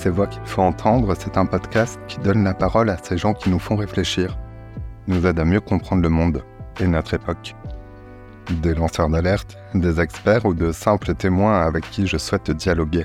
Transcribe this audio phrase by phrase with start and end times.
[0.00, 3.34] Ces voix qu'il faut entendre, c'est un podcast qui donne la parole à ces gens
[3.34, 4.38] qui nous font réfléchir,
[5.06, 6.42] nous aident à mieux comprendre le monde
[6.80, 7.54] et notre époque.
[8.62, 13.04] Des lanceurs d'alerte, des experts ou de simples témoins avec qui je souhaite dialoguer.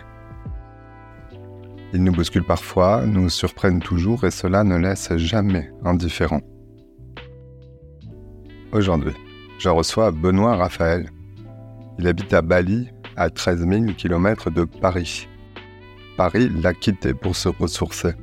[1.92, 6.40] Ils nous bousculent parfois, nous surprennent toujours et cela ne laisse jamais indifférent.
[8.72, 9.16] Aujourd'hui,
[9.60, 11.10] je reçois Benoît Raphaël.
[12.00, 12.88] Il habite à Bali,
[13.18, 15.28] à 13 000 km de Paris.
[16.18, 18.14] Paris l'a quitté pour se ressourcer.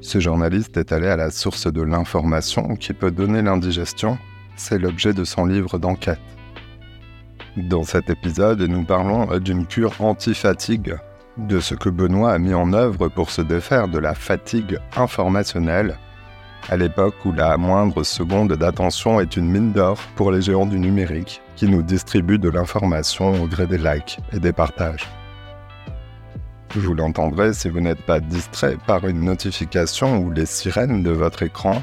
[0.00, 4.18] Ce journaliste est allé à la source de l'information qui peut donner l'indigestion.
[4.56, 6.20] C'est l'objet de son livre d'enquête.
[7.56, 10.96] Dans cet épisode, nous parlons d'une cure anti-fatigue,
[11.38, 15.98] de ce que Benoît a mis en œuvre pour se défaire de la fatigue informationnelle,
[16.68, 20.78] à l'époque où la moindre seconde d'attention est une mine d'or pour les géants du
[20.78, 25.08] numérique qui nous distribuent de l'information au gré des likes et des partages.
[26.74, 31.42] Vous l'entendrez si vous n'êtes pas distrait par une notification ou les sirènes de votre
[31.42, 31.82] écran.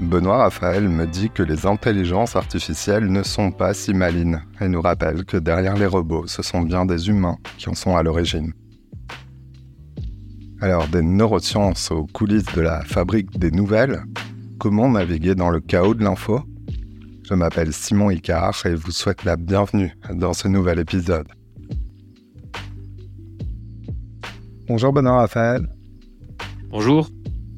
[0.00, 4.80] Benoît Raphaël me dit que les intelligences artificielles ne sont pas si malines et nous
[4.80, 8.54] rappelle que derrière les robots, ce sont bien des humains qui en sont à l'origine.
[10.62, 14.02] Alors, des neurosciences aux coulisses de la fabrique des nouvelles,
[14.58, 16.40] comment naviguer dans le chaos de l'info?
[17.22, 21.28] Je m'appelle Simon Icard et vous souhaite la bienvenue dans ce nouvel épisode.
[24.70, 25.66] Bonjour Benoît Raphaël.
[26.68, 27.08] Bonjour.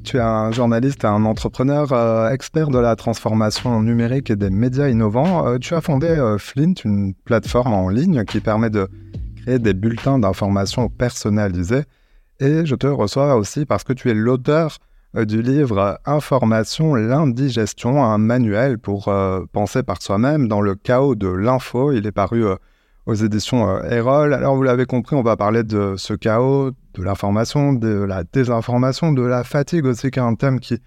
[0.03, 4.49] Tu es un journaliste et un entrepreneur euh, expert de la transformation numérique et des
[4.49, 5.47] médias innovants.
[5.47, 8.87] Euh, tu as fondé euh, Flint, une plateforme en ligne qui permet de
[9.35, 11.83] créer des bulletins d'information personnalisés.
[12.39, 14.79] Et je te reçois aussi parce que tu es l'auteur
[15.13, 19.13] du livre Information, l'indigestion, un manuel pour
[19.51, 21.91] penser par soi-même dans le chaos de l'info.
[21.91, 22.43] Il est paru
[23.05, 24.33] aux éditions Erol.
[24.33, 29.11] Alors vous l'avez compris, on va parler de ce chaos, de l'information, de la désinformation,
[29.11, 30.79] de la fatigue aussi, qui est un thème qui,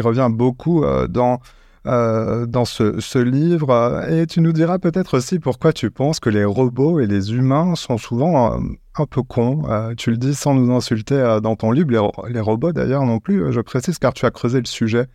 [0.00, 1.40] revient beaucoup euh, dans,
[1.86, 4.04] euh, dans ce, livre.
[4.08, 7.74] Et tu nous diras peut-être aussi pourquoi tu penses que les robots et les humains
[7.74, 8.58] sont souvent euh,
[8.96, 9.62] un peu cons.
[9.96, 13.60] tu le dis sans nous insulter dans ton livre, les, robots d'ailleurs non plus, je
[13.60, 15.06] précise, car tu as creusé le sujet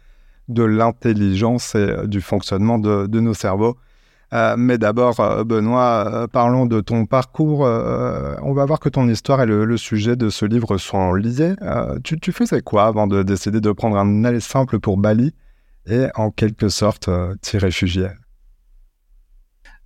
[0.50, 3.78] de l'intelligence et du fonctionnement de nos cerveaux.
[4.34, 7.62] Euh, mais d'abord, euh, Benoît, euh, parlons de ton parcours.
[7.62, 11.56] on va voir que ton histoire et le, sujet de ce livre sont liés.
[12.04, 15.34] Tu, tu, faisais quoi avant de décider de prendre un aller simple pour Bali
[15.88, 17.10] et en quelque sorte
[17.42, 18.08] t'y réfugier?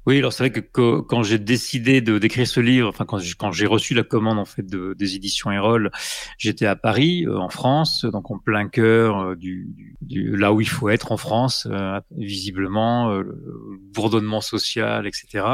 [0.05, 3.65] Oui, alors c'est vrai que, quand j'ai décidé de d'écrire ce livre, enfin quand, j'ai
[3.65, 5.89] reçu la commande en fait de, des éditions Erol,
[6.37, 10.61] j'étais à Paris, euh, en France, donc en plein cœur euh, du, du, là où
[10.61, 13.35] il faut être en France, euh, visiblement, le
[13.93, 15.45] bourdonnement social, etc.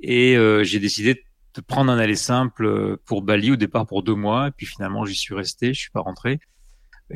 [0.00, 1.24] Et j'ai décidé
[1.54, 5.04] de prendre un aller simple pour Bali au départ pour deux mois, et puis finalement
[5.04, 6.38] j'y suis resté, je suis pas rentré.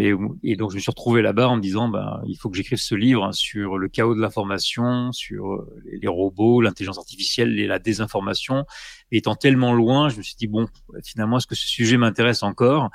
[0.01, 2.79] Et, donc je me suis retrouvé là-bas en me disant, ben, il faut que j'écrive
[2.79, 7.81] ce livre sur le chaos de l'information, sur euh, les, robots, l'intelligence artificielle et la
[7.81, 8.65] désinformation.
[9.11, 10.69] Et étant tellement loin, je me suis dit, bon,
[11.05, 12.91] finalement, est-ce que ce sujet m'intéresse encore?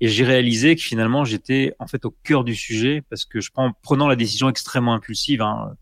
[0.00, 3.52] Et j'ai réalisé que finalement, j'étais en fait au cœur du sujet parce que je
[3.52, 5.76] prends, prenant la décision extrêmement impulsive, hein,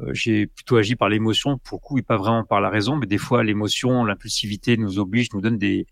[0.00, 2.96] euh, j'ai plutôt agi par l'émotion, pour le coup, et pas vraiment par la raison,
[2.96, 5.86] mais des fois, l'émotion, l'impulsivité nous oblige, nous donne des,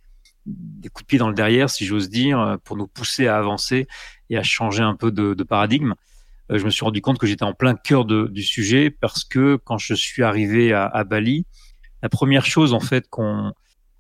[0.57, 3.37] des coups de pied dans le derrière, si j'ose dire, euh, pour nous pousser à
[3.37, 3.87] avancer
[4.29, 5.95] et à changer un peu de, paradigme.
[6.51, 9.57] Euh, je me suis rendu compte que j'étais en plein cœur du sujet parce que
[9.57, 11.47] quand je suis arrivé à, Bali,
[12.03, 13.53] la première chose en fait qu'on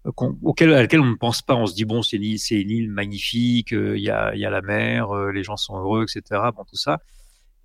[0.04, 2.90] auquel, à laquelle on ne pense pas, on se dit bon c'est une une île
[2.90, 6.40] magnifique, euh, il y, a, y a la mer, les gens sont heureux, etc.
[6.56, 7.00] Bon tout ça,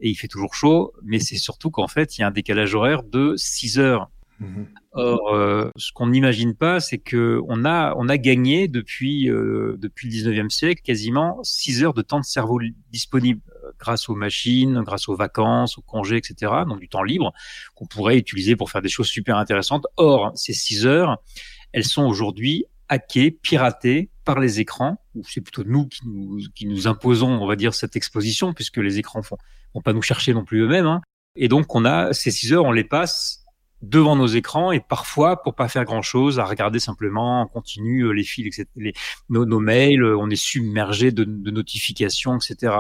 [0.02, 2.76] et il fait toujours chaud, mais c'est surtout qu'en fait il y a un décalage
[2.76, 4.10] horaire de 6 heures
[4.40, 4.64] Mmh
[4.98, 9.76] Or, euh, ce qu'on n'imagine pas, c'est que on a on a gagné depuis euh,
[9.78, 12.62] depuis le 19e siècle quasiment 6 heures de temps de cerveau
[12.92, 16.54] disponible euh, grâce aux machines, grâce aux vacances, aux congés, etc.
[16.66, 17.34] Donc du temps libre
[17.76, 19.86] qu'on pourrait utiliser pour faire des choses super intéressantes.
[19.98, 21.22] Or, ces 6 heures,
[21.74, 24.98] elles sont aujourd'hui hackées, piratées par les écrans.
[25.16, 28.78] Ou c'est plutôt nous qui nous qui nous imposons, on va dire, cette exposition puisque
[28.78, 29.38] les écrans font
[29.74, 30.88] vont pas nous chercher non plus eux-mêmes.
[30.88, 31.02] Hein.
[31.36, 33.45] Et donc on a ces 6 heures, on les passe
[33.90, 38.02] devant nos écrans et parfois pour pas faire grand chose à regarder simplement en continu
[38.02, 38.94] euh, les fils etc., les,
[39.30, 42.74] nos, nos, mails euh, on est submergé de, de, notifications etc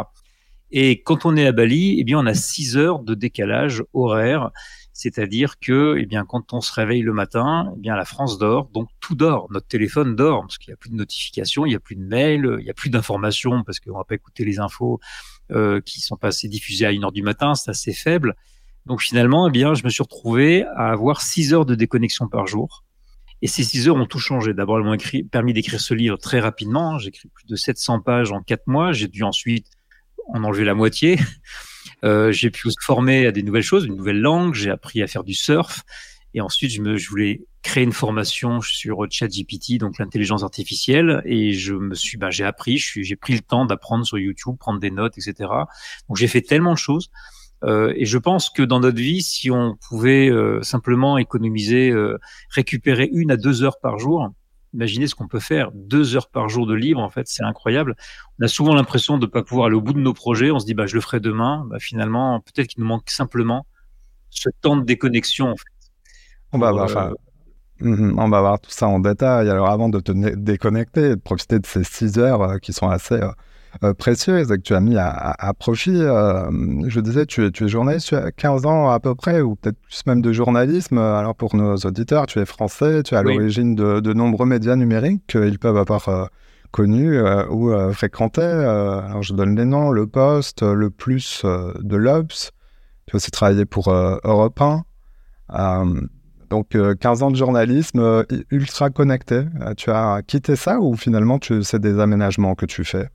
[0.71, 4.51] et quand on est à Bali eh bien on a six heures de décalage horaire.
[4.97, 8.69] C'est-à-dire que eh bien quand on se réveille le matin eh bien la France dort
[8.73, 9.47] donc tout dort.
[9.51, 12.03] Notre téléphone dort parce qu'il y a plus de notifications il y a plus de
[12.03, 14.99] mails il y a plus d'informations parce qu'on va pas écouter les infos
[15.51, 18.35] euh, qui sont passées diffusées à une heure du matin c'est assez faible
[18.85, 22.47] donc finalement, eh bien, je me suis retrouvé à avoir 6 heures de déconnexion par
[22.47, 22.83] jour.
[23.41, 24.53] Et ces six heures ont tout changé.
[24.53, 24.97] D'abord, elles m'ont
[25.29, 26.97] permis d'écrire ce livre très rapidement.
[26.97, 28.91] J'ai écrit plus de 700 pages en quatre mois.
[28.93, 29.67] J'ai dû ensuite
[30.29, 31.19] en enlever la moitié.
[32.03, 34.53] Euh, j'ai pu se former à des nouvelles choses, une nouvelle langue.
[34.53, 35.83] J'ai appris à faire du surf.
[36.33, 41.21] Et ensuite, je, me, je voulais créer une formation sur ChatGPT, donc l'intelligence artificielle.
[41.25, 44.79] Et je me suis, bah, j'ai appris, j'ai pris le temps d'apprendre sur YouTube, prendre
[44.79, 45.49] des notes, etc.
[46.09, 47.09] Donc j'ai fait tellement de choses.
[47.63, 52.19] Euh, et je pense que dans notre vie, si on pouvait euh, simplement économiser, euh,
[52.49, 54.29] récupérer une à deux heures par jour,
[54.73, 55.71] imaginez ce qu'on peut faire.
[55.73, 57.95] Deux heures par jour de libre, en fait, c'est incroyable.
[58.39, 60.51] On a souvent l'impression de ne pas pouvoir aller au bout de nos projets.
[60.51, 61.65] On se dit, bah, je le ferai demain.
[61.69, 63.65] Bah, finalement, peut-être qu'il nous manque simplement
[64.29, 65.51] ce temps de déconnexion.
[65.51, 65.63] En fait.
[66.51, 67.13] On va avoir, enfin,
[67.81, 69.49] on va voir tout ça en détail.
[69.49, 73.19] Alors, avant de te déconnecter, de profiter de ces six heures qui sont assez
[73.83, 75.91] euh, précieuse que tu as mis à, profit.
[76.01, 76.49] Euh,
[76.87, 79.77] je disais, tu, tu es journaliste, tu as 15 ans à peu près, ou peut-être
[79.79, 80.97] plus même de journalisme.
[80.97, 84.75] Alors pour nos auditeurs, tu es français, tu es à l'origine de, de, nombreux médias
[84.75, 86.25] numériques qu'ils peuvent avoir euh,
[86.71, 88.41] connus ou fréquentés.
[88.41, 92.51] alors je donne les noms, Le Poste, Le Plus de l'Obs.
[93.07, 94.61] Tu as aussi travaillé pour Europe
[95.49, 95.85] 1.
[96.49, 99.43] Donc, 15 ans de journalisme ultra connecté.
[99.77, 103.07] tu as quitté ça ou finalement c'est des aménagements que tu fais?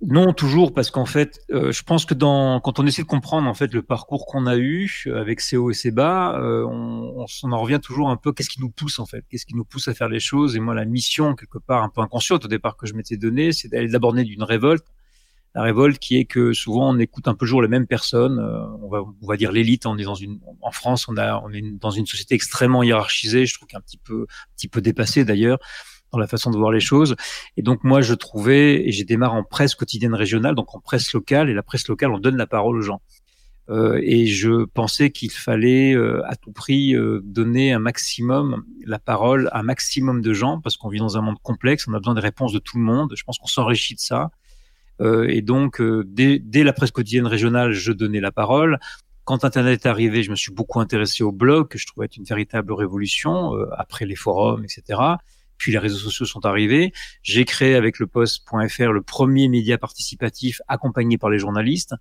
[0.00, 3.48] Non, toujours, parce qu'en fait, euh, je pense que dans, quand on essaie de comprendre
[3.48, 7.26] en fait le parcours qu'on a eu avec ces hauts et ces bas, euh, on,
[7.42, 8.32] on, en revient toujours un peu.
[8.32, 10.60] Qu'est-ce qui nous pousse en fait Qu'est-ce qui nous pousse à faire les choses Et
[10.60, 13.66] moi, la mission quelque part un peu inconsciente au départ que je m'étais donnée, c'est
[13.66, 14.86] d'aller d'aborder d'une révolte.
[15.56, 18.38] La révolte qui est que souvent on écoute un peu toujours les mêmes personnes.
[18.38, 19.84] Euh, on va, on va dire l'élite.
[19.84, 23.46] On est dans une, en France, on a, on est dans une société extrêmement hiérarchisée.
[23.46, 25.58] Je trouve qu'un petit peu, un petit peu dépassée d'ailleurs
[26.12, 27.16] dans la façon de voir les choses.
[27.56, 31.12] Et donc moi, je trouvais, et j'ai démarré en presse quotidienne régionale, donc en presse
[31.12, 33.00] locale, et la presse locale, on donne la parole aux gens.
[33.70, 38.98] Euh, et je pensais qu'il fallait euh, à tout prix euh, donner un maximum la
[38.98, 41.98] parole à un maximum de gens, parce qu'on vit dans un monde complexe, on a
[41.98, 43.12] besoin des réponses de tout le monde.
[43.14, 44.30] Je pense qu'on s'enrichit de ça.
[45.00, 48.78] Euh, et donc, dès, dès la presse quotidienne régionale, je donnais la parole.
[49.24, 52.16] Quand Internet est arrivé, je me suis beaucoup intéressé au blog, que je trouvais être
[52.16, 55.18] une véritable révolution, après les forums, etc
[55.58, 56.92] puis les réseaux sociaux sont arrivés.
[57.22, 61.94] J'ai créé avec le poste.fr le premier média participatif accompagné par les journalistes.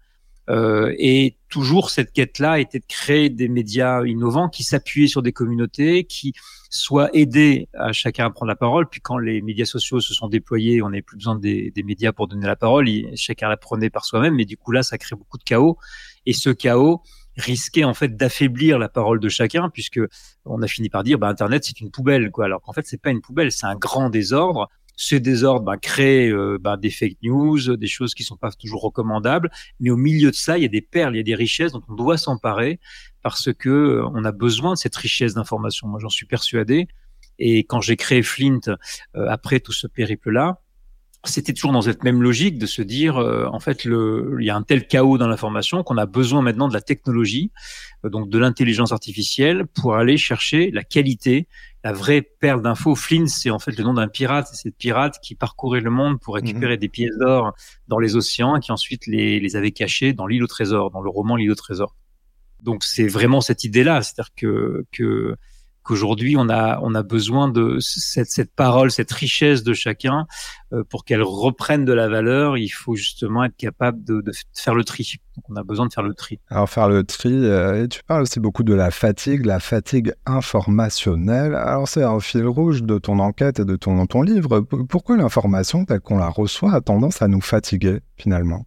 [0.50, 5.34] Euh, et toujours cette quête-là était de créer des médias innovants qui s'appuyaient sur des
[5.34, 6.34] communautés, qui
[6.70, 8.88] soient aidés à chacun à prendre la parole.
[8.88, 12.14] Puis quand les médias sociaux se sont déployés, on n'avait plus besoin des, des, médias
[12.14, 12.88] pour donner la parole.
[13.16, 15.78] chacun la prenait par soi-même, mais du coup là, ça crée beaucoup de chaos.
[16.26, 17.02] Et ce chaos,
[17.38, 20.00] risquait en fait d'affaiblir la parole de chacun puisque
[20.46, 22.46] on a fini par dire bah, internet c'est une poubelle quoi.
[22.46, 24.70] Alors qu'en fait c'est pas une poubelle c'est un grand désordre.
[25.00, 28.82] Ce désordre bah, crée euh, bah, des fake news des choses qui sont pas toujours
[28.82, 29.52] recommandables.
[29.80, 31.72] Mais au milieu de ça il y a des perles il y a des richesses
[31.72, 32.80] dont on doit s'emparer
[33.22, 35.88] parce que euh, on a besoin de cette richesse d'informations.
[35.88, 36.88] Moi j'en suis persuadé.
[37.40, 40.60] Et quand j'ai créé Flint euh, après tout ce périple là
[41.30, 44.50] c'était toujours dans cette même logique de se dire, euh, en fait, le, il y
[44.50, 47.52] a un tel chaos dans l'information qu'on a besoin maintenant de la technologie,
[48.06, 51.48] euh, donc de l'intelligence artificielle, pour aller chercher la qualité,
[51.84, 52.96] la vraie perle d'infos.
[52.96, 56.20] Flynn, c'est en fait le nom d'un pirate, c'est cette pirate qui parcourait le monde
[56.20, 56.80] pour récupérer mhm.
[56.80, 57.54] des pièces d'or
[57.88, 61.02] dans les océans et qui ensuite les, les avait cachées dans l'île au trésor, dans
[61.02, 61.96] le roman L'île au trésor.
[62.64, 65.36] Donc c'est vraiment cette idée-là, c'est-à-dire que, que
[65.88, 70.28] qu'aujourd'hui on a on a besoin de cette, cette parole, cette richesse de chacun
[70.74, 72.58] euh, pour qu'elle reprenne de la valeur.
[72.58, 75.16] Il faut justement être capable de, de, faire le tri.
[75.36, 76.40] Donc on a besoin de faire le tri.
[76.50, 80.14] Alors faire le tri, euh, et tu parles aussi beaucoup de la fatigue, la fatigue
[80.26, 81.56] informationnelle.
[81.56, 84.60] Alors c'est un fil rouge de ton enquête et de ton, ton livre.
[84.60, 88.66] Pourquoi l'information telle qu'on la reçoit a tendance à nous fatiguer finalement?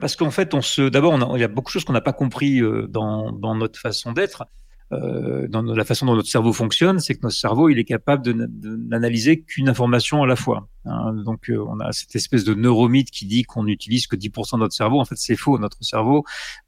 [0.00, 2.12] Parce qu'en fait, on se, d'abord, il y a beaucoup de choses qu'on n'a pas
[2.12, 4.44] compris euh, dans, dans notre façon d'être.
[4.90, 8.24] Euh, dans la façon dont notre cerveau fonctionne, c'est que notre cerveau, il est capable
[8.24, 10.68] de, n'analyser qu'une information à la fois.
[10.86, 11.12] Hein.
[11.24, 14.60] Donc, euh, on a cette espèce de neuromythe qui dit qu'on n'utilise que 10% de
[14.60, 14.98] notre cerveau.
[14.98, 15.58] En fait, c'est faux.
[15.58, 16.24] Notre cerveau,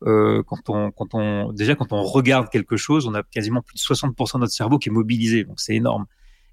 [0.06, 3.76] euh, quand on, quand on, déjà quand on regarde quelque chose, on a quasiment plus
[3.76, 5.44] de 60% de notre cerveau qui est mobilisé.
[5.44, 6.04] Donc, c'est énorme.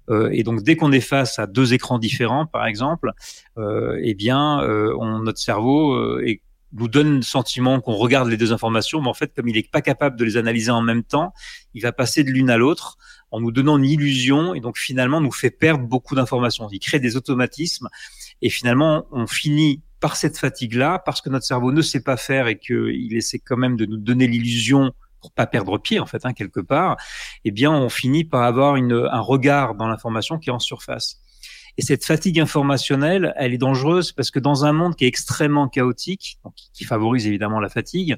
[0.08, 3.12] Euh, et donc, dès qu'on est face à deux écrans différents, par exemple,
[3.58, 4.60] euh, eh bien,
[4.98, 6.40] on, notre cerveau est
[6.72, 9.62] nous donne le sentiment qu'on regarde les deux informations, mais en fait, comme il n'est
[9.62, 11.32] pas capable de les analyser en même temps,
[11.74, 12.98] il va passer de l'une à l'autre
[13.30, 16.68] en nous donnant une illusion et donc finalement nous fait perdre beaucoup d'informations.
[16.70, 17.88] Il crée des automatismes
[18.42, 22.46] et finalement on finit par cette fatigue-là, parce que notre cerveau ne sait pas faire
[22.46, 26.24] et qu'il essaie quand même de nous donner l'illusion pour pas perdre pied en fait
[26.24, 26.96] hein, quelque part,
[27.44, 31.20] eh bien on finit par avoir une, un regard dans l'information qui est en surface.
[31.78, 35.68] Et cette fatigue informationnelle, elle est dangereuse parce que dans un monde qui est extrêmement
[35.68, 38.16] chaotique, donc qui favorise évidemment la fatigue,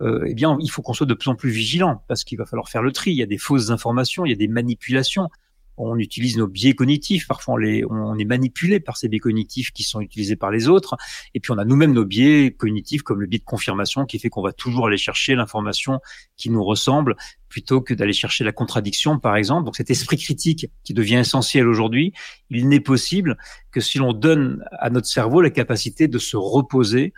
[0.00, 2.46] euh, eh bien, il faut qu'on soit de plus en plus vigilant parce qu'il va
[2.46, 3.10] falloir faire le tri.
[3.10, 5.28] Il y a des fausses informations, il y a des manipulations.
[5.76, 7.26] On utilise nos biais cognitifs.
[7.26, 10.96] Parfois, on, est manipulé par ces biais cognitifs qui sont utilisés par les autres.
[11.34, 14.28] Et puis, on a nous-mêmes nos biais cognitifs, comme le biais de confirmation, qui fait
[14.28, 16.00] qu'on va toujours aller chercher l'information
[16.36, 17.16] qui nous ressemble
[17.48, 19.64] plutôt que d'aller chercher la contradiction, par exemple.
[19.64, 22.12] Donc, cet esprit critique qui devient essentiel aujourd'hui,
[22.50, 23.36] il n'est possible
[23.70, 27.12] que si l'on donne à notre cerveau la capacité de se reposer.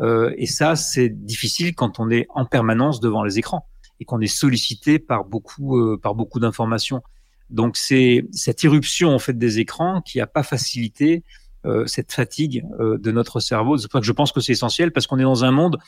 [0.00, 3.66] Euh, et ça, c'est difficile quand on est en permanence devant les écrans
[4.00, 7.02] et qu'on est sollicité par beaucoup, euh, par beaucoup d'informations.
[7.54, 11.24] Donc c'est cette irruption en fait des écrans qui n'a pas facilité
[11.64, 13.78] euh, cette fatigue euh, de notre cerveau.
[13.78, 15.78] C'est pour ça que je pense que c'est essentiel parce qu'on est dans un monde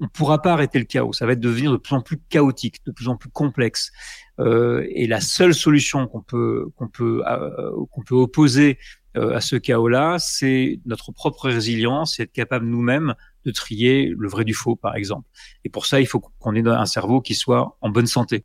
[0.00, 1.12] on ne pourra pas arrêter le chaos.
[1.12, 3.92] Ça va devenir de plus en plus chaotique, de plus en plus complexe.
[4.40, 8.78] Euh, et la seule solution qu'on peut qu'on peut euh, qu'on peut opposer
[9.16, 13.14] euh, à ce chaos-là, c'est notre propre résilience, et être capable nous-mêmes
[13.46, 15.28] de trier le vrai du faux, par exemple.
[15.64, 18.44] Et pour ça, il faut qu'on ait un cerveau qui soit en bonne santé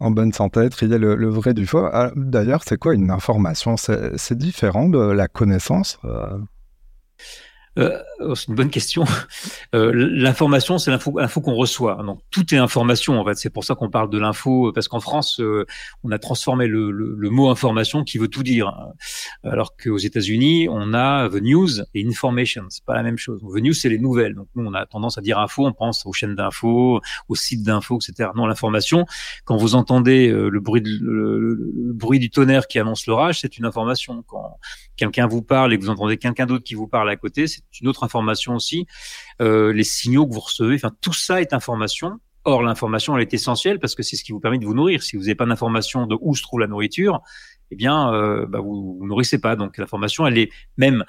[0.00, 1.86] en bonne santé, trier le, vrai du faux.
[1.92, 3.76] Ah, d'ailleurs, c'est quoi une information?
[3.76, 6.38] C'est différent de la connaissance euh?
[7.78, 9.04] Euh, oh, c'est une bonne question.
[9.72, 12.02] Euh, l'information, c'est l'info, qu'on reçoit.
[12.04, 13.36] Donc tout est information en fait.
[13.36, 15.64] C'est pour ça qu'on parle de l'info parce qu'en France, euh,
[16.02, 18.74] on a transformé le, le, le, mot information qui veut tout dire,
[19.44, 22.64] alors qu'aux États-Unis, on a the news et information.
[22.68, 23.40] C'est pas la même chose.
[23.42, 24.34] The news, c'est les nouvelles.
[24.34, 27.62] Donc nous, on a tendance à dire info, on pense aux chaînes d'infos, aux sites
[27.62, 28.30] d'infos, etc.
[28.34, 29.06] Non, l'information.
[29.44, 33.66] Quand vous entendez le bruit, de, le, bruit du tonnerre qui annonce l'orage, c'est une
[33.66, 34.24] information.
[34.26, 34.58] Quand
[34.96, 37.62] quelqu'un vous parle et que vous entendez quelqu'un d'autre qui vous parle à côté, c'est
[37.80, 38.86] une autre information aussi.
[39.40, 42.18] Euh, les signaux que vous recevez, enfin tout ça est information.
[42.44, 45.02] Or, l'information, elle est essentielle parce que c'est ce qui vous permet de vous nourrir.
[45.02, 47.20] Si vous n'avez pas d'information de où se trouve la nourriture,
[47.70, 49.56] eh bien, euh, bah, vous, vous nourrissez pas.
[49.56, 51.04] Donc, l'information, elle est même,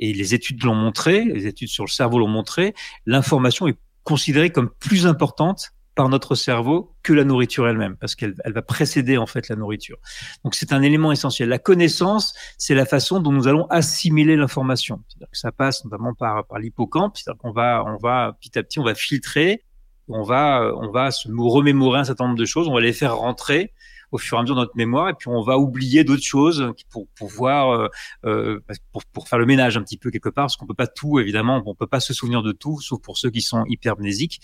[0.00, 2.74] et les études l'ont montré, les études sur le cerveau l'ont montré,
[3.06, 8.34] l'information est considérée comme plus importante par notre cerveau que la nourriture elle-même, parce qu'elle
[8.44, 9.98] elle va précéder en fait la nourriture.
[10.44, 11.48] Donc c'est un élément essentiel.
[11.48, 15.02] La connaissance, c'est la façon dont nous allons assimiler l'information.
[15.08, 18.62] C'est-à-dire que ça passe notamment par, par l'hippocampe, c'est-à-dire qu'on va, on va petit à
[18.62, 19.64] petit, on va filtrer,
[20.08, 23.16] on va, on va se remémorer un certain nombre de choses, on va les faire
[23.16, 23.72] rentrer
[24.12, 26.72] au fur et à mesure de notre mémoire, et puis on va oublier d'autres choses
[26.90, 27.88] pour pouvoir, euh,
[28.26, 28.60] euh,
[28.92, 31.18] pour, pour faire le ménage un petit peu quelque part, parce qu'on peut pas tout,
[31.18, 34.42] évidemment, on peut pas se souvenir de tout, sauf pour ceux qui sont hypermnésiques.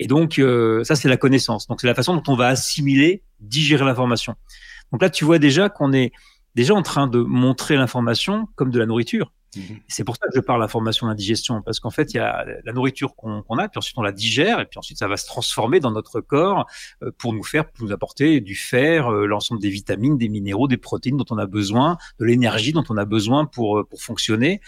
[0.00, 1.68] Et donc, euh, ça, c'est la connaissance.
[1.68, 4.34] Donc, c'est la façon dont on va assimiler, digérer l'information.
[4.90, 6.10] Donc là, tu vois déjà qu'on est
[6.54, 9.30] déjà en train de montrer l'information comme de la nourriture.
[9.56, 9.80] Mhm.
[9.88, 12.72] C'est pour ça que je parle d'information d'indigestion, parce qu'en fait, il y a la
[12.72, 15.80] nourriture qu'on a, puis ensuite on la digère, et puis ensuite ça va se transformer
[15.80, 16.66] dans notre corps
[17.02, 20.68] euh, pour nous faire, pour nous apporter du fer, euh, l'ensemble des vitamines, des minéraux,
[20.68, 24.00] des protéines dont on a besoin, de l'énergie dont on a besoin pour euh, pour
[24.00, 24.60] fonctionner.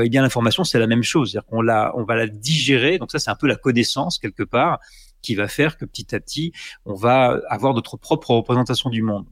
[0.00, 2.98] Eh bien, l'information c'est la même chose, c'est-à-dire qu'on la, on va la digérer.
[2.98, 4.78] Donc ça, c'est un peu la connaissance quelque part
[5.22, 6.52] qui va faire que petit à petit,
[6.84, 9.26] on va avoir notre propre représentation du monde.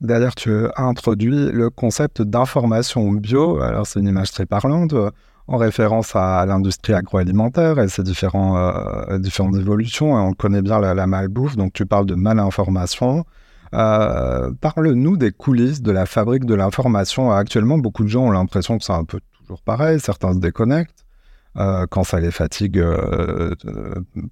[0.00, 3.60] D'ailleurs, tu as introduit le concept d'information bio.
[3.60, 5.10] Alors, c'est une image très parlante euh,
[5.48, 10.14] en référence à l'industrie agroalimentaire et ses différents, euh, différentes évolutions.
[10.14, 13.24] on connaît bien la, malbouffe, donc tu parles de malinformation.
[13.74, 17.32] Euh, Parle-nous des coulisses de la fabrique de l'information.
[17.32, 19.98] Actuellement, beaucoup de gens ont l'impression que c'est un peu toujours pareil.
[20.00, 21.04] Certains se déconnectent.
[21.56, 22.84] Euh, quand ça les fatigue,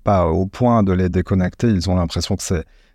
[0.04, 2.42] pas au point de les déconnecter, ils ont l'impression que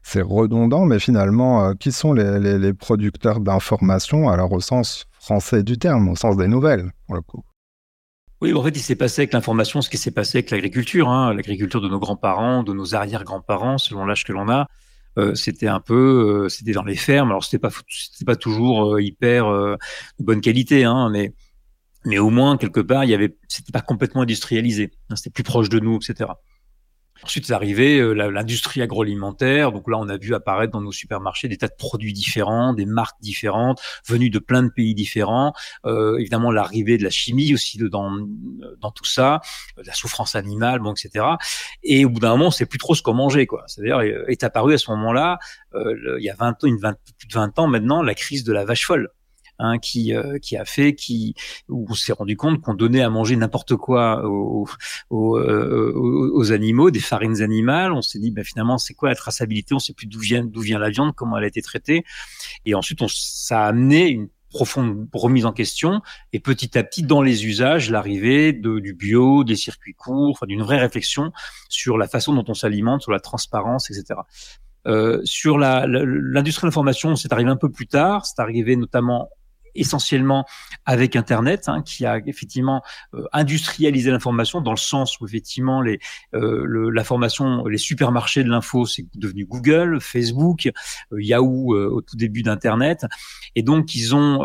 [0.03, 5.77] c'est redondant, mais finalement, euh, qui sont les, producteurs d'informations, alors au sens français du
[5.77, 7.43] terme, au sens des nouvelles, pour le coup?
[8.41, 11.33] Oui, en fait, il s'est passé avec l'information ce qui s'est passé avec l'agriculture, hein,
[11.33, 14.67] l'agriculture de nos grands-parents, de nos arrière-grands-parents, selon l'âge que l'on a.
[15.19, 17.29] Euh, c'était un peu, euh, c'était dans les fermes.
[17.29, 17.69] Alors c'était pas,
[18.25, 19.77] pas toujours hyper de
[20.19, 21.33] bonne qualité, hein, mais
[22.05, 24.91] mais au moins quelque part, il y avait, c'était pas complètement industrialisé.
[25.10, 26.31] Hein, c'était plus proche de nous, etc.
[27.24, 29.72] Ensuite, c'est arrivé euh, l'industrie agroalimentaire.
[29.72, 32.86] Donc là, on a vu apparaître dans nos supermarchés des tas de produits différents, des
[32.86, 35.53] marques différentes, venus de plein de pays différents.
[35.86, 38.12] Euh, évidemment, l'arrivée de la chimie aussi dans,
[38.79, 39.41] dans tout ça,
[39.77, 41.25] la souffrance animale, bon, etc.
[41.84, 43.63] Et au bout d'un moment, on sait plus trop ce qu'on mangeait, quoi.
[43.67, 45.38] C'est-à-dire, euh, est apparu à ce moment-là,
[45.75, 48.43] euh, il y a 20 ans, une 20, plus de 20 ans maintenant, la crise
[48.43, 49.10] de la vache folle.
[49.63, 51.36] Hein, qui euh, qui a fait qui
[51.70, 54.68] où on s'est rendu compte qu'on donnait à manger n'importe quoi aux,
[55.12, 57.91] aux, euh, aux, animaux, des farines animales.
[57.91, 59.75] On s'est dit ben finalement c'est quoi la traçabilité?
[59.75, 62.03] On sait plus d'où vient d'où vient la viande, comment elle a été traitée.
[62.65, 66.01] Et ensuite on, ça a amené une profonde remise en question
[66.34, 70.48] et petit à petit dans les usages l'arrivée de, du bio, des circuits courts, enfin
[70.48, 71.32] d'une vraie réflexion
[71.70, 74.22] sur la façon dont on s'alimente, sur la transparence, etc.
[74.88, 78.25] Euh, sur l'industrie la, de l'information, c'est arrivé un peu plus tard.
[78.25, 79.30] C'est arrivé notamment
[79.75, 80.45] essentiellement
[80.85, 82.81] avec Internet, hein, qui a effectivement
[83.13, 85.99] euh, industrialisé l'information dans le sens où effectivement les
[86.33, 90.69] euh, l'information, les supermarchés de l'info, c'est devenu Google, Facebook,
[91.11, 93.05] euh, Yahoo au tout début d'Internet,
[93.55, 94.41] et donc ils ont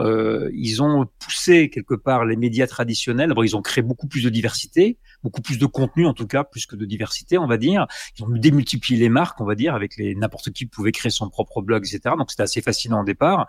[0.52, 3.28] ils ont poussé quelque part les médias traditionnels.
[3.28, 6.44] D'abord, ils ont créé beaucoup plus de diversité, beaucoup plus de contenu en tout cas,
[6.44, 7.86] plus que de diversité, on va dire.
[8.18, 11.28] Ils ont démultiplié les marques, on va dire, avec les n'importe qui pouvait créer son
[11.28, 12.14] propre blog, etc.
[12.18, 13.46] Donc c'était assez fascinant au départ.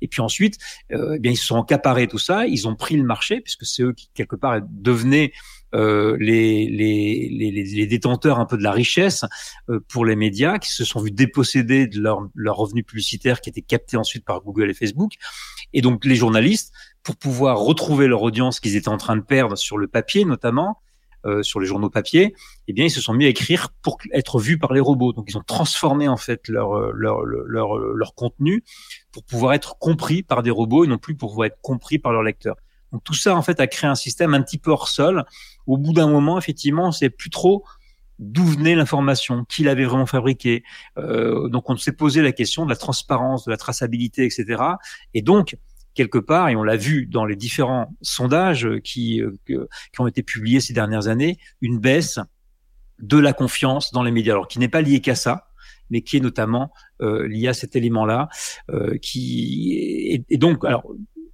[0.00, 0.58] Et puis ensuite,
[0.92, 3.64] euh, eh bien ils se sont accaparés tout ça, ils ont pris le marché puisque
[3.64, 5.32] c'est eux qui quelque part devenaient
[5.74, 9.24] euh, les, les, les, les, détenteurs un peu de la richesse
[9.68, 13.50] euh, pour les médias qui se sont vus déposséder de leurs leur revenus publicitaires qui
[13.50, 15.14] étaient captés ensuite par Google et Facebook.
[15.72, 16.72] Et donc les journalistes,
[17.02, 20.78] pour pouvoir retrouver leur audience qu'ils étaient en train de perdre sur le papier notamment,
[21.24, 22.34] euh, sur les journaux papier,
[22.68, 25.12] eh bien ils se sont mis à écrire pour être vus par les robots.
[25.12, 28.64] Donc ils ont transformé en fait leur euh, leur leur, leur contenu
[29.12, 32.12] pour pouvoir être compris par des robots et non plus pour pouvoir être compris par
[32.12, 32.56] leurs lecteurs.
[32.92, 35.24] Donc tout ça en fait a créé un système un petit peu hors sol.
[35.66, 37.64] Au bout d'un moment, effectivement, c'est plus trop
[38.18, 40.62] d'où venait l'information, qui l'avait vraiment fabriquée.
[40.98, 44.62] Euh, donc on s'est posé la question de la transparence, de la traçabilité, etc.
[45.14, 45.56] Et donc
[45.94, 50.22] quelque part, et on l'a vu dans les différents sondages qui, euh, qui ont été
[50.22, 52.18] publiés ces dernières années, une baisse
[53.00, 55.48] de la confiance dans les médias, alors qui n'est pas liée qu'à ça,
[55.90, 56.72] mais qui est notamment
[57.02, 58.28] euh, lié à cet élément-là,
[58.70, 60.84] euh, qui et, donc alors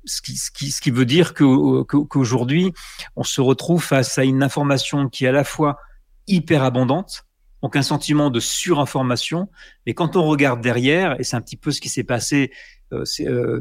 [0.04, 2.72] ce qui, ce qui, ce qui veut dire que qu'aujourd'hui
[3.16, 5.78] on se retrouve face à une information qui est à la fois
[6.26, 7.26] hyper abondante,
[7.62, 9.48] donc un sentiment de surinformation,
[9.86, 12.50] mais quand on regarde derrière, et c'est un petit peu ce qui s'est passé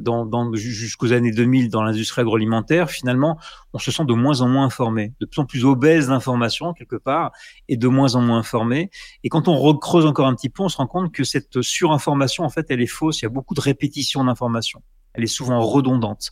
[0.02, 3.38] dans, dans jusqu'aux années 2000 dans l'industrie agroalimentaire, finalement,
[3.74, 6.96] on se sent de moins en moins informé, de plus en plus obèse d'informations quelque
[6.96, 7.32] part,
[7.68, 8.90] et de moins en moins informé.
[9.24, 12.44] Et quand on recreuse encore un petit peu, on se rend compte que cette surinformation,
[12.44, 13.22] en fait, elle est fausse.
[13.22, 14.82] Il y a beaucoup de répétitions d'informations
[15.14, 16.32] elle est souvent redondante.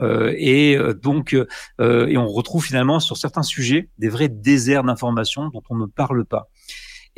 [0.00, 4.84] Euh, et euh, donc, euh, et on retrouve finalement sur certains sujets des vrais déserts
[4.84, 6.48] d'informations dont on ne parle pas.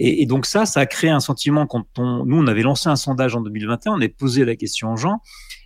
[0.03, 2.97] Et, donc ça, ça a créé un sentiment quand on, nous, on avait lancé un
[2.97, 5.21] sondage en 2021, on a posé la question aux gens,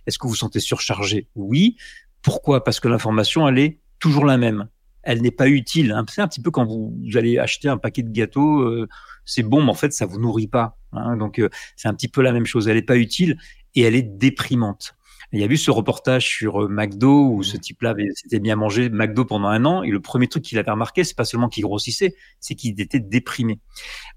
[0.05, 1.29] est-ce que vous vous sentez surchargé?
[1.35, 1.77] Oui.
[2.21, 2.61] Pourquoi?
[2.61, 4.67] Parce que l'information, elle est toujours la même.
[5.03, 5.95] Elle n'est pas utile.
[6.09, 8.89] C'est un petit peu quand vous, allez acheter un paquet de gâteaux, euh,
[9.23, 10.77] c'est bon, mais en fait, ça vous nourrit pas.
[10.91, 11.15] Hein.
[11.15, 12.67] donc, euh, c'est un petit peu la même chose.
[12.67, 13.37] Elle n'est pas utile
[13.73, 14.97] et elle est déprimante.
[15.31, 18.89] Il y a vu ce reportage sur euh, McDo où ce type-là s'était bien mangé
[18.89, 21.63] McDo pendant un an et le premier truc qu'il avait remarqué, c'est pas seulement qu'il
[21.63, 23.59] grossissait, c'est qu'il était déprimé.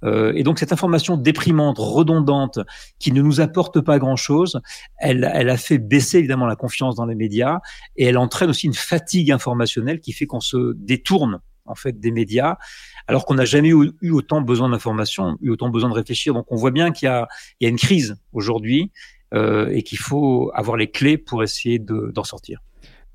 [0.05, 2.61] Euh, et donc cette information déprimante, redondante,
[2.99, 4.61] qui ne nous apporte pas grand-chose,
[4.99, 7.59] elle, elle a fait baisser évidemment la confiance dans les médias
[7.97, 12.11] et elle entraîne aussi une fatigue informationnelle qui fait qu'on se détourne en fait des
[12.11, 12.57] médias,
[13.07, 16.35] alors qu'on n'a jamais eu, autant besoin d'informations, eu autant besoin de réfléchir.
[16.35, 17.29] Donc on voit bien qu'il y a,
[17.61, 18.91] il y a une crise aujourd'hui
[19.33, 22.61] et qu'il faut avoir les clés pour essayer d'en sortir.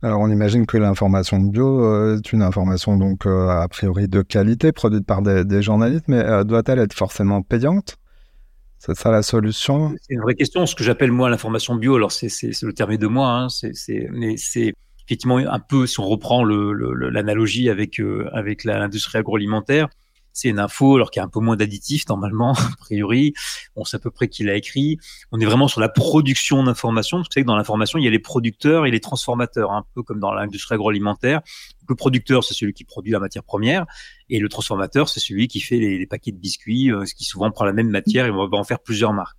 [0.04, 4.21] Alors on imagine que l'information bio euh, est une information donc euh, a priori de
[4.21, 7.95] qualité produite par des, journalistes, mais doit-elle être forcément payante?
[8.80, 9.95] C'est ça la solution?
[10.02, 10.65] C'est une vraie question.
[10.65, 14.36] Ce que j'appelle moi l'information bio, alors c'est le terme de moi, hein, c'est mais
[14.36, 14.73] c'est
[15.08, 18.02] effectivement un peu si on reprend l'analogie avec
[18.34, 19.88] avec l'industrie agroalimentaire,
[20.34, 23.34] c'est une info alors qu'il y a un peu moins d'additifs normalement, a priori.
[23.76, 24.98] On sait à peu près qui l'a écrit.
[25.32, 27.19] On est vraiment sur la production d'informations.
[27.19, 30.04] Vous savez que dans l'information, il y a les producteurs et les transformateurs, un peu
[30.04, 31.41] comme dans l'industrie agroalimentaire.
[31.88, 33.86] Le producteur, c'est celui qui produit la matière première,
[34.30, 37.66] et le transformateur, c'est celui qui fait les, paquets de biscuits, euh, qui souvent prend
[37.66, 39.38] la même matière et on va en faire plusieurs marques.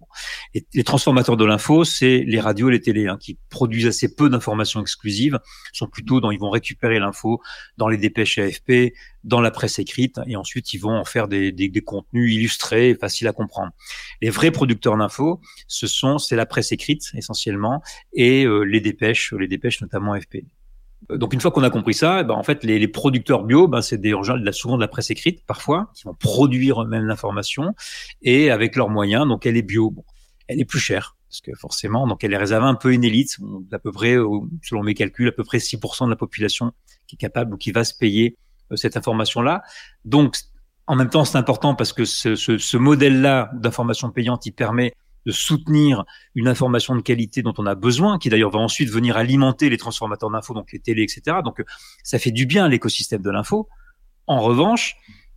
[0.54, 4.14] Et les transformateurs de l'info, c'est les radios et les télés, hein, qui produisent assez
[4.14, 5.38] peu d'informations exclusives,
[5.72, 7.40] sont plutôt dans, ils vont récupérer l'info
[7.76, 8.94] dans les dépêches AFP,
[9.24, 12.94] dans la presse écrite, et ensuite ils vont en faire des, des, des contenus illustrés,
[12.94, 13.72] faciles à comprendre.
[14.20, 19.32] Les vrais producteurs d'infos, ce sont, c'est la presse écrite essentiellement, et euh, les dépêches,
[19.32, 20.44] les dépêches notamment AFP.
[21.10, 23.68] Euh, donc une fois qu'on a compris ça, eh ben, en fait les, producteurs bio,
[23.68, 27.74] ben, c'est des gens souvent de la presse écrite parfois qui vont produire eux-mêmes l'information
[28.22, 29.26] et avec leurs moyens.
[29.26, 30.04] Donc elle est bio, bon,
[30.48, 33.38] elle est plus chère parce que forcément, donc elle est réservée un peu une élite,
[33.72, 34.16] à peu près,
[34.62, 36.72] selon mes calculs, à peu près 6% de la population
[37.08, 38.36] qui est capable ou qui va se payer
[38.70, 39.62] euh, cette information-là.
[40.04, 40.36] Donc
[40.86, 44.94] en même temps, c'est important parce que ce, ce, ce modèle-là d'information payante, il permet
[45.26, 49.16] de soutenir une information de qualité dont on a besoin, qui d'ailleurs va ensuite venir
[49.16, 51.38] alimenter les transformateurs d'infos, donc les télés, etc.
[51.44, 51.62] Donc
[52.02, 53.68] ça fait du bien à l'écosystème de l'info.
[54.26, 54.96] En revanche,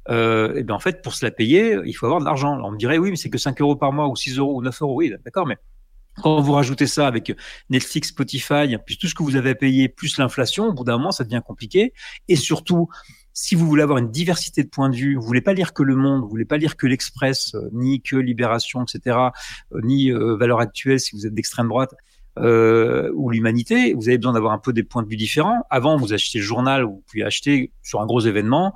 [0.09, 2.59] euh, et eh bien en fait, pour se la payer, il faut avoir de l'argent.
[2.63, 4.61] On me dirait, oui, mais c'est que 5 euros par mois ou 6 euros ou
[4.61, 4.95] 9 euros.
[4.95, 5.57] Oui, d'accord, mais
[6.21, 7.31] quand vous rajoutez ça avec
[7.69, 10.97] Netflix, Spotify, puis tout ce que vous avez à payer, plus l'inflation, au bout d'un
[10.97, 11.93] moment, ça devient compliqué.
[12.27, 12.89] Et surtout,
[13.39, 15.83] si vous voulez avoir une diversité de points de vue, vous voulez pas lire que
[15.83, 19.15] Le Monde, vous voulez pas lire que l'Express, euh, ni que Libération, etc.,
[19.73, 21.93] euh, ni euh, Valeurs Actuelles si vous êtes d'extrême droite,
[22.39, 25.65] ou l'humanité, vous avez besoin d'avoir un peu des points de vue différents.
[25.69, 28.73] Avant, vous achetez le journal, vous pouvez acheter sur un gros événement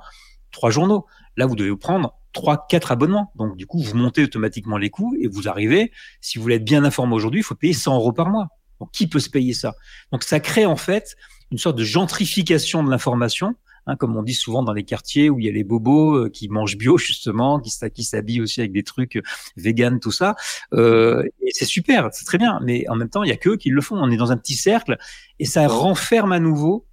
[0.52, 1.06] trois journaux.
[1.36, 3.32] Là, vous devez vous prendre trois, quatre abonnements.
[3.36, 5.92] Donc, du coup, vous montez automatiquement les coûts et vous arrivez.
[6.20, 8.48] Si vous voulez être bien informé aujourd'hui, il faut payer 100 euros par mois.
[8.80, 9.74] Donc, qui peut se payer ça?
[10.10, 11.16] Donc, ça crée en fait
[11.52, 13.54] une sorte de gentrification de l'information
[13.86, 16.28] Hein, comme on dit souvent dans les quartiers où il y a les bobos euh,
[16.28, 19.22] qui mangent bio justement, qui, qui s'habillent aussi avec des trucs euh,
[19.56, 20.36] vegan, tout ça.
[20.72, 22.60] Euh, et c'est super, c'est très bien.
[22.62, 23.96] Mais en même temps, il y a que qui le font.
[23.96, 24.98] On est dans un petit cercle
[25.38, 26.86] et ça renferme à nouveau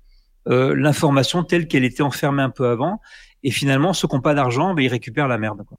[0.47, 3.01] euh, l'information telle qu'elle était enfermée un peu avant.
[3.43, 5.63] Et finalement, ceux qui n'ont pas d'argent, ben, ils récupèrent la merde.
[5.65, 5.77] Quoi.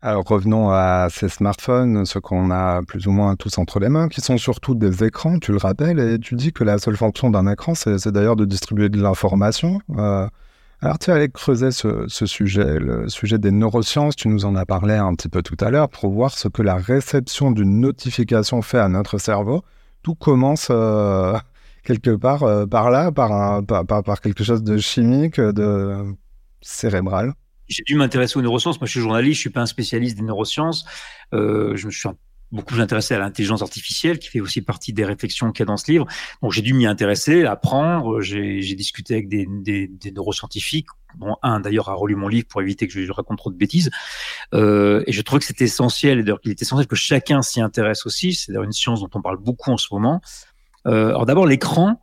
[0.00, 4.08] Alors revenons à ces smartphones, ceux qu'on a plus ou moins tous entre les mains,
[4.08, 7.30] qui sont surtout des écrans, tu le rappelles, et tu dis que la seule fonction
[7.30, 9.80] d'un écran, c'est d'ailleurs de distribuer de l'information.
[9.96, 10.28] Euh,
[10.82, 14.94] alors tu allais creuser ce, sujet, le sujet des neurosciences, tu nous en as parlé
[14.94, 18.78] un petit peu tout à l'heure, pour voir ce que la réception d'une notification fait
[18.78, 19.64] à notre cerveau.
[20.04, 21.36] Tout commence euh,
[21.82, 26.04] quelque part euh, par là, par quelque chose de chimique, de
[26.60, 27.34] cérébral
[27.68, 28.80] j'ai dû m'intéresser aux neurosciences.
[28.80, 30.84] Moi, je suis journaliste, je suis pas un spécialiste des neurosciences.
[31.32, 32.08] Euh, je me suis
[32.50, 35.76] beaucoup intéressé à l'intelligence artificielle, qui fait aussi partie des réflexions qu'il y a dans
[35.76, 36.06] ce livre.
[36.42, 38.20] Donc, j'ai dû m'y intéresser, apprendre.
[38.20, 39.46] J'ai discuté avec des,
[40.14, 40.88] neuroscientifiques,
[41.42, 43.90] un d'ailleurs a relu mon livre pour éviter que je, raconte trop de bêtises.
[44.54, 47.60] Euh, et je trouvais que c'était essentiel, et d'ailleurs qu'il était essentiel que chacun s'y
[47.60, 48.34] intéresse aussi.
[48.34, 50.20] C'est d'ailleurs une science dont on parle beaucoup en ce moment.
[50.86, 52.00] Euh, alors d'abord, l'écran,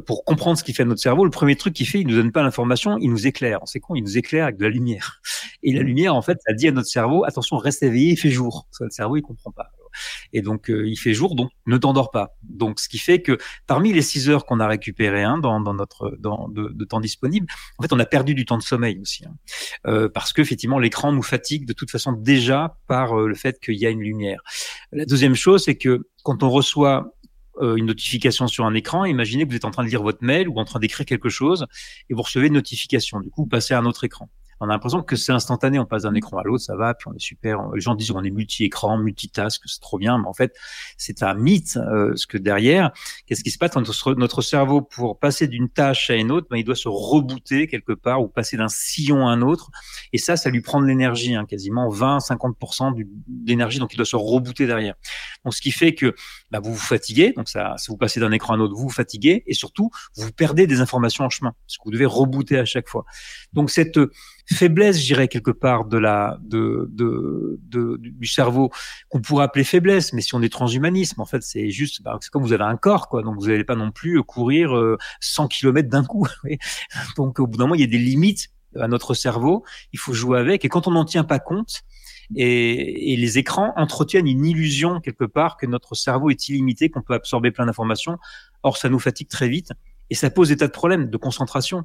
[0.00, 2.32] pour comprendre ce qui fait notre cerveau, le premier truc qu'il fait, il nous donne
[2.32, 3.60] pas l'information, il nous éclaire.
[3.66, 5.20] C'est con, il nous éclaire avec de la lumière.
[5.62, 8.30] Et la lumière, en fait, ça dit à notre cerveau, attention, reste éveillé, il fait
[8.30, 8.66] jour.
[8.70, 9.70] Parce que le cerveau, il comprend pas.
[10.32, 12.34] Et donc, euh, il fait jour, donc ne t'endors pas.
[12.42, 15.74] Donc, ce qui fait que parmi les six heures qu'on a récupérées hein, dans, dans,
[15.74, 17.46] notre dans, de, de, temps disponible,
[17.78, 19.34] en fait, on a perdu du temps de sommeil aussi, hein.
[19.86, 23.60] euh, parce que effectivement, l'écran nous fatigue de toute façon déjà par euh, le fait
[23.60, 24.42] qu'il y a une lumière.
[24.92, 27.14] La deuxième chose, c'est que quand on reçoit
[27.60, 29.04] euh, une notification sur un écran.
[29.04, 31.28] Imaginez que vous êtes en train de lire votre mail ou en train d'écrire quelque
[31.28, 31.66] chose
[32.08, 33.20] et vous recevez une notification.
[33.20, 34.28] Du coup, vous passez à un autre écran
[34.62, 35.80] on a l'impression que c'est instantané.
[35.80, 37.70] On passe d'un écran à l'autre, ça va, puis on est super.
[37.74, 40.54] Les gens disent qu'on est multi-écran, multitask, c'est trop bien, mais en fait,
[40.96, 41.76] c'est un mythe.
[41.76, 42.92] Euh, ce que derrière,
[43.26, 43.74] qu'est-ce qui se passe?
[43.74, 47.66] Notre, notre cerveau pour passer d'une tâche à une autre, ben, il doit se rebooter
[47.66, 49.70] quelque part ou passer d'un sillon à un autre,
[50.12, 54.16] et ça, ça lui prend de l'énergie, hein, quasiment 20-50% d'énergie, donc il doit se
[54.16, 54.94] rebooter derrière.
[55.44, 56.14] Donc, ce qui fait que
[56.52, 58.84] bah, vous vous fatiguez, donc ça, si vous passez d'un écran à un autre, vous
[58.84, 62.58] vous fatiguez, et surtout, vous perdez des informations en chemin, parce que vous devez rebooter
[62.58, 63.04] à chaque fois.
[63.52, 63.98] Donc cette
[64.46, 68.70] faiblesse, je dirais quelque part de la de, de, de du cerveau
[69.08, 72.30] qu'on pourrait appeler faiblesse, mais si on est transhumanisme, en fait, c'est juste bah, c'est
[72.30, 73.22] comme vous avez un corps, quoi.
[73.22, 74.70] Donc vous n'allez pas non plus courir
[75.20, 76.26] 100 euh, km d'un coup.
[77.16, 79.64] donc au bout d'un moment, il y a des limites à notre cerveau.
[79.92, 81.82] Il faut jouer avec, et quand on n'en tient pas compte.
[82.34, 87.02] Et, et, les écrans entretiennent une illusion quelque part que notre cerveau est illimité, qu'on
[87.02, 88.16] peut absorber plein d'informations.
[88.62, 89.72] Or, ça nous fatigue très vite
[90.12, 91.84] et ça pose des tas de problèmes de concentration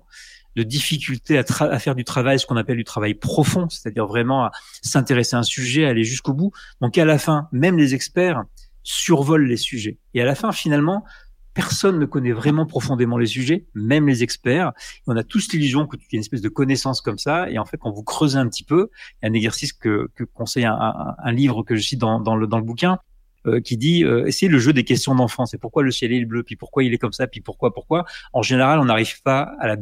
[0.57, 4.51] de difficulté à, faire du travail, ce qu'on appelle du travail profond, c'est-à-dire vraiment à
[4.81, 6.51] s'intéresser à un sujet, aller jusqu'au bout.
[6.81, 8.43] Donc à la fin, même les experts
[8.81, 9.99] survolent les sujets.
[10.15, 11.05] Et à la fin, finalement,
[11.53, 14.73] personne ne connaît vraiment profondément les sujets, même les experts.
[15.05, 17.51] on a tous l'illusion que tu as une espèce de connaissance comme ça.
[17.51, 18.89] Et en fait, quand vous creusez un petit peu,
[19.21, 22.19] il y a un exercice que, que conseille un, un, livre que je cite dans,
[22.19, 22.97] dans, le, dans le bouquin,
[23.45, 25.45] euh, qui dit euh, c'est le jeu des questions d'enfants.
[25.45, 28.05] C'est pourquoi le ciel est bleu, puis pourquoi il est comme ça, puis pourquoi, pourquoi.
[28.33, 29.77] En général, on n'arrive pas à la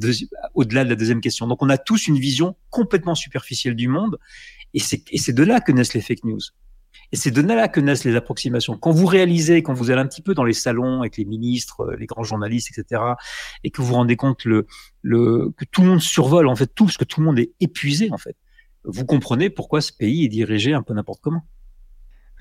[0.54, 1.48] au-delà de la deuxième question.
[1.48, 4.18] Donc, on a tous une vision complètement superficielle du monde,
[4.74, 6.41] et c'est, et c'est de là que naissent les fake news.
[7.12, 8.78] Et c'est de là que naissent les approximations.
[8.78, 11.82] Quand vous réalisez, quand vous allez un petit peu dans les salons avec les ministres,
[11.82, 13.02] euh, les grands journalistes, etc.,
[13.63, 14.65] et que vous vous rendez compte le,
[15.02, 17.54] le, que tout le monde survole en fait tout, parce que tout le monde est
[17.60, 18.36] épuisé en fait,
[18.84, 21.46] vous comprenez pourquoi ce pays est dirigé un peu n'importe comment.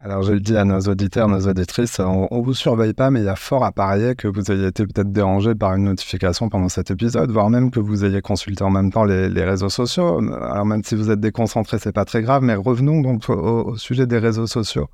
[0.00, 3.20] Alors, je le dis à nos auditeurs, nos auditrices, on, ne vous surveille pas, mais
[3.20, 6.50] il y a fort à parier que vous ayez été peut-être dérangé par une notification
[6.50, 10.18] pendant cet épisode, voire même que vous ayez consulté en même temps les, réseaux sociaux.
[10.18, 14.06] Alors, même si vous êtes déconcentré, c'est pas très grave, mais revenons donc au, sujet
[14.06, 14.88] des réseaux sociaux.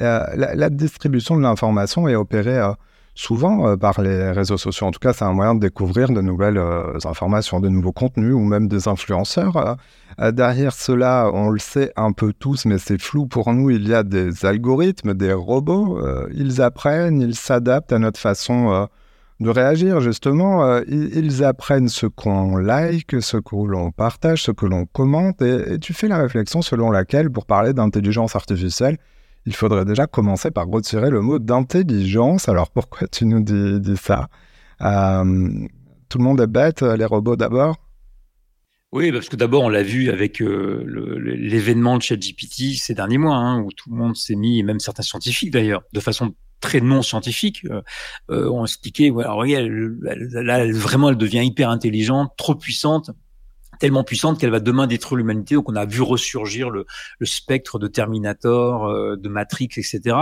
[0.00, 2.72] Euh, la, distribution de l'information est opérée euh,
[3.16, 4.86] souvent euh, par les réseaux sociaux.
[4.86, 8.34] En tout cas, c'est un moyen de découvrir de nouvelles euh, informations, de nouveaux contenus
[8.34, 9.76] ou même des influenceurs.
[10.20, 13.88] Euh, derrière cela, on le sait un peu tous, mais c'est flou pour nous, il
[13.88, 15.98] y a des algorithmes, des robots.
[16.32, 18.88] ils apprennent, ils s'adaptent à notre façon
[19.40, 20.80] de réagir, justement.
[20.86, 25.92] ils apprennent ce qu'on like, ce que l'on partage, ce que l'on commente, et tu
[25.92, 28.98] fais la réflexion selon laquelle, pour parler d'intelligence artificielle,
[29.46, 32.48] il faudrait déjà commencer par retirer le mot d'intelligence.
[32.48, 34.28] Alors pourquoi tu nous dis, ça?
[34.82, 35.66] Euh,
[36.08, 37.76] Tout le monde est bête, les robots d'abord?
[38.92, 40.84] Oui, parce que d'abord, on l'a vu avec euh,
[41.24, 44.80] l'événement de ChatGPT ces derniers mois, hein, où tout le monde s'est mis, et même
[44.80, 47.66] certains scientifiques d'ailleurs, de façon très non scientifiques
[48.30, 53.10] euh, ont expliqué, alors, là, vraiment, elle devient hyper intelligente, trop puissante
[53.78, 55.54] tellement puissante qu'elle va demain détruire l'humanité.
[55.54, 56.86] Donc on a vu ressurgir le,
[57.22, 60.16] spectre de Terminator, euh, de Matrix, etc.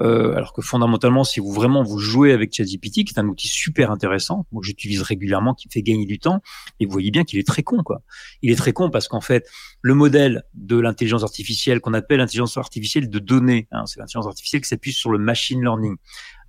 [0.00, 3.48] Euh, alors que fondamentalement, si vous vraiment vous jouez avec ChatGPT, qui est un outil
[3.48, 6.42] super intéressant, moi j'utilise régulièrement, qui me fait gagner du temps,
[6.80, 8.02] et vous voyez bien qu'il est très con, quoi.
[8.42, 9.48] Il est très con parce qu'en fait,
[9.80, 14.62] le modèle de l'intelligence artificielle qu'on appelle l'intelligence artificielle de données, hein, c'est l'intelligence artificielle
[14.62, 15.96] qui s'appuie sur le machine learning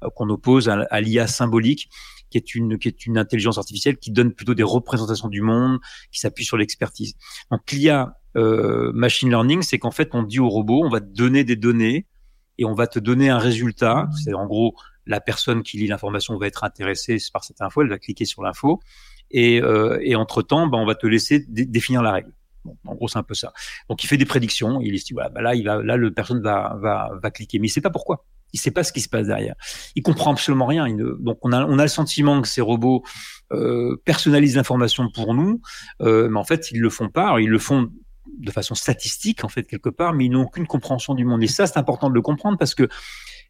[0.04, 1.90] euh, qu'on oppose à, l'IA symbolique
[2.30, 5.80] qui est une qui est une intelligence artificielle qui donne plutôt des représentations du monde,
[6.12, 7.16] qui s'appuie sur l'expertise.
[7.52, 11.46] Donc l'IA euh, machine learning, c'est qu'en fait on dit au robot, on va donner
[11.46, 12.06] des données
[12.58, 14.10] et on va te donner un résultat.
[14.24, 17.90] C'est en gros la personne qui lit l'information va être intéressée par cette info, elle
[17.90, 18.82] va cliquer sur l'info
[19.32, 22.32] et, euh, et entre temps, ben, on va te laisser définir la règle.
[22.66, 23.54] Bon, en gros, c'est un peu ça.
[23.90, 24.80] Donc, il fait des prédictions.
[24.82, 27.68] Il estime, voilà, bah là, il va, là, le personne va, va, va cliquer, mais
[27.68, 28.26] il sait pas pourquoi.
[28.54, 29.56] Il sait pas ce qui se passe derrière.
[29.96, 30.88] Il comprend absolument rien.
[31.20, 33.04] Donc, on a, on a le sentiment que ces robots
[33.52, 35.62] euh, personnalisent l'information pour nous,
[36.02, 37.26] euh, mais en fait, ils le font pas.
[37.26, 37.90] Alors, ils le font
[38.38, 41.44] de façon statistique, en fait, quelque part, mais ils n'ont aucune compréhension du monde.
[41.44, 42.88] Et ça, c'est important de le comprendre parce que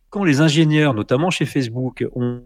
[0.09, 2.43] quand les ingénieurs, notamment chez Facebook, ont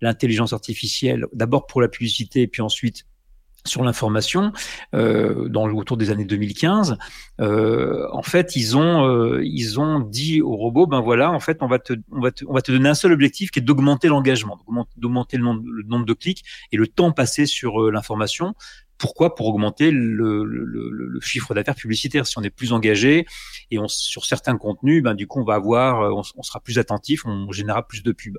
[0.00, 3.04] l'intelligence artificielle, d'abord pour la publicité, puis ensuite
[3.66, 4.52] sur l'information
[4.94, 6.96] euh, dans autour des années 2015
[7.40, 11.58] euh, en fait ils ont euh, ils ont dit au robot ben voilà en fait
[11.60, 13.62] on va te on va te, on va te donner un seul objectif qui est
[13.62, 14.58] d'augmenter l'engagement
[14.96, 18.54] d'augmenter le nombre, le nombre de clics et le temps passé sur euh, l'information
[18.98, 19.34] pourquoi?
[19.34, 22.26] Pour augmenter le, le, le, chiffre d'affaires publicitaire.
[22.26, 23.24] Si on est plus engagé
[23.70, 26.78] et on, sur certains contenus, ben du coup on va avoir, on, on sera plus
[26.78, 28.36] attentif, on générera plus de pubs.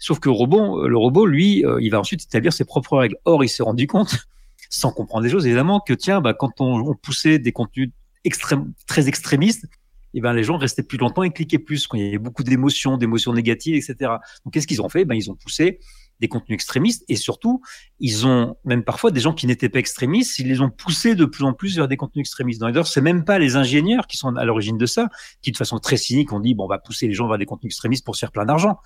[0.00, 3.16] Sauf que le robot, le robot, lui, il va ensuite établir ses propres règles.
[3.24, 4.26] Or, il s'est rendu compte
[4.72, 7.90] sans comprendre des choses, évidemment, que tiens, bah, quand on, poussait des contenus
[8.24, 9.66] extrêmes, très extrémistes,
[10.14, 12.18] et eh ben les gens restaient plus longtemps et cliquaient plus quand il y avait
[12.18, 14.12] beaucoup d'émotions, d'émotions négatives, etc.
[14.44, 15.06] Donc qu'est-ce qu'ils ont fait?
[15.06, 15.80] Ben ils ont poussé
[16.20, 17.62] des contenus extrémistes et surtout
[17.98, 21.24] ils ont même parfois des gens qui n'étaient pas extrémistes, ils les ont poussés de
[21.24, 22.60] plus en plus vers des contenus extrémistes.
[22.60, 25.08] D'ailleurs, c'est même pas les ingénieurs qui sont à l'origine de ça,
[25.40, 27.46] qui de façon très cynique ont dit bon on va pousser les gens vers des
[27.46, 28.78] contenus extrémistes pour se faire plein d'argent.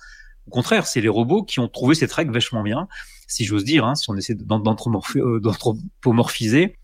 [0.47, 2.87] Au contraire, c'est les robots qui ont trouvé cette règle vachement bien,
[3.27, 6.75] si j'ose dire, hein, si on essaie euh, d'anthropomorphiser.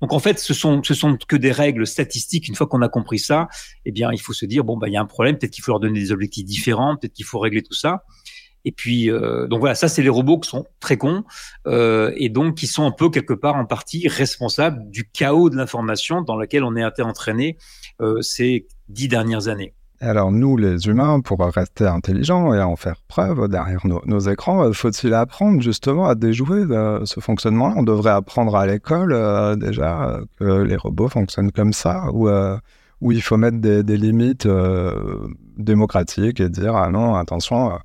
[0.00, 2.48] Donc en fait, ce sont ce sont que des règles statistiques.
[2.48, 3.48] Une fois qu'on a compris ça,
[3.84, 5.36] eh bien, il faut se dire bon bah il y a un problème.
[5.36, 6.96] Peut-être qu'il faut leur donner des objectifs différents.
[6.96, 8.04] Peut-être qu'il faut régler tout ça.
[8.64, 11.24] Et puis euh, donc voilà, ça c'est les robots qui sont très cons
[11.66, 15.56] euh, et donc qui sont un peu quelque part en partie responsables du chaos de
[15.56, 17.56] l'information dans lequel on est été entraîné
[18.00, 19.74] euh, ces dix dernières années.
[20.02, 24.72] Alors nous, les humains, pour rester intelligents et en faire preuve derrière nos, écrans, euh,
[24.72, 30.20] faut-il apprendre justement à déjouer euh, ce fonctionnement On devrait apprendre à l'école euh, déjà
[30.38, 32.30] que les robots fonctionnent comme ça, ou
[33.02, 34.48] où il faut mettre des, limites
[35.58, 37.78] démocratiques et dire ah non, attention,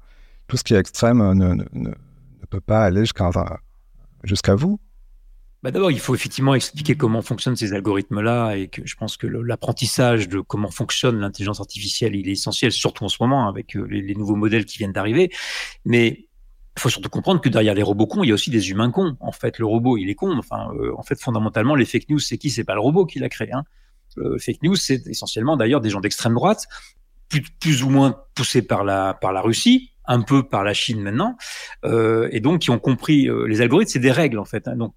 [0.47, 4.79] tout ce qui est extrême ne, ne, ne peut pas aller jusqu'à vous.
[5.65, 9.25] Bah D'abord, il faut effectivement expliquer comment fonctionnent ces algorithmes-là et que je pense que
[9.25, 13.87] l'apprentissage de comment fonctionne l'intelligence artificielle, il est essentiel, surtout en ce moment avec euh,
[13.89, 15.31] les, nouveaux modèles qui viennent d'arriver.
[15.83, 16.27] Mais
[16.77, 18.91] il faut surtout comprendre que derrière les robots cons, il y a aussi des humains
[18.91, 19.17] cons.
[19.19, 20.37] En fait, le robot, il est con.
[20.37, 22.51] Enfin, euh, en fait, fondamentalement, les fake news, c'est qui?
[22.51, 23.51] C'est pas le robot qui l'a créé.
[23.51, 23.63] Hein.
[24.19, 26.67] Euh, fake news, c'est essentiellement d'ailleurs des gens d'extrême droite,
[27.29, 31.01] plus, plus ou moins poussés par la par la Russie, un peu par la Chine
[31.01, 31.37] maintenant,
[31.83, 34.67] euh, et donc qui ont compris euh, les algorithmes, c'est des règles en fait.
[34.67, 34.75] Hein.
[34.75, 34.93] Donc,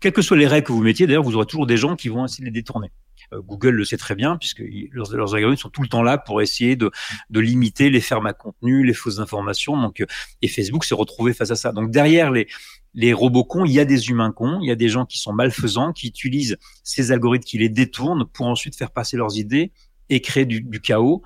[0.00, 2.08] quelles que soient les règles que vous mettiez, d'ailleurs, vous aurez toujours des gens qui
[2.08, 2.90] vont essayer de les détourner.
[3.32, 4.62] Euh, Google le sait très bien puisque
[4.92, 6.90] leurs, algorithmes sont tout le temps là pour essayer de,
[7.30, 9.80] de limiter les fermes à contenu, les fausses informations.
[9.80, 10.06] Donc, euh,
[10.42, 11.72] et Facebook s'est retrouvé face à ça.
[11.72, 12.48] Donc derrière les
[12.94, 15.18] les robots cons, il y a des humains cons, il y a des gens qui
[15.18, 19.72] sont malfaisants, qui utilisent ces algorithmes, qui les détournent pour ensuite faire passer leurs idées
[20.08, 21.22] et créer du, du chaos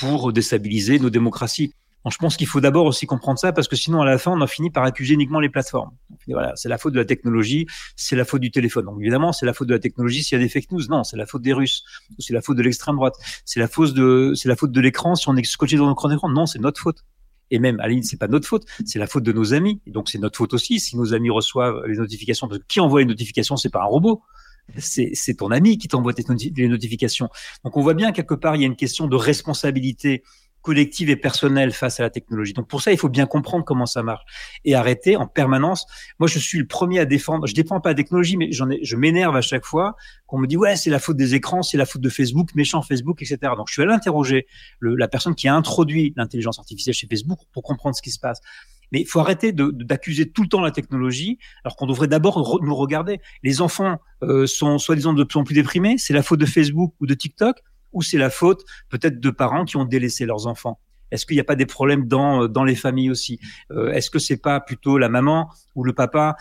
[0.00, 1.72] pour déstabiliser nos démocraties
[2.08, 4.40] je pense qu'il faut d'abord aussi comprendre ça parce que sinon à la fin on
[4.40, 5.90] en finit par accuser uniquement les plateformes.
[6.28, 8.86] Voilà, c'est la faute de la technologie, c'est la faute du téléphone.
[8.86, 10.80] Donc évidemment c'est la faute de la technologie s'il y a des fake news.
[10.88, 11.84] Non, c'est la faute des Russes,
[12.18, 15.14] c'est la faute de l'extrême droite, c'est la faute de c'est la faute de l'écran
[15.14, 16.30] si on est scotché dans notre écran.
[16.30, 17.04] Non, c'est notre faute.
[17.50, 19.82] Et même à la c'est pas notre faute, c'est la faute de nos amis.
[19.86, 22.48] Et donc c'est notre faute aussi si nos amis reçoivent les notifications.
[22.48, 24.22] Parce que qui envoie les notifications, c'est pas un robot
[24.78, 26.12] c'est ton ami qui t'envoie
[26.56, 27.28] les notifications.
[27.64, 30.22] Donc on voit bien quelque part il y a une question de responsabilité
[30.62, 32.52] collective et personnelle face à la technologie.
[32.52, 34.22] Donc pour ça, il faut bien comprendre comment ça marche
[34.64, 35.86] et arrêter en permanence.
[36.18, 37.46] Moi, je suis le premier à défendre.
[37.46, 40.46] Je défends pas la technologie, mais j'en ai, je m'énerve à chaque fois qu'on me
[40.46, 43.38] dit ouais, c'est la faute des écrans, c'est la faute de Facebook, méchant Facebook, etc.
[43.56, 44.46] Donc je suis allé interroger
[44.80, 48.40] la personne qui a introduit l'intelligence artificielle chez Facebook pour comprendre ce qui se passe.
[48.92, 52.74] Mais il faut arrêter d'accuser tout le temps la technologie, alors qu'on devrait d'abord nous
[52.74, 53.20] regarder.
[53.42, 55.96] Les enfants euh, sont soi-disant de plus en plus déprimés.
[55.98, 57.56] C'est la faute de Facebook ou de TikTok
[57.92, 60.78] ou c'est la faute peut-être de parents qui ont délaissé leurs enfants.
[61.10, 63.40] Est-ce qu'il n'y a pas des problèmes dans dans les familles aussi?
[63.92, 66.36] Est-ce que c'est pas plutôt la maman ou le papa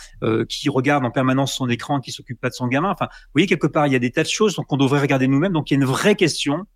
[0.48, 2.92] qui regarde en permanence son écran, qui s'occupe pas de son gamin?
[2.92, 5.28] Enfin, vous voyez quelque part, il y a des tas de choses qu'on devrait regarder
[5.28, 5.54] nous-mêmes.
[5.54, 6.68] Donc il y a une vraie question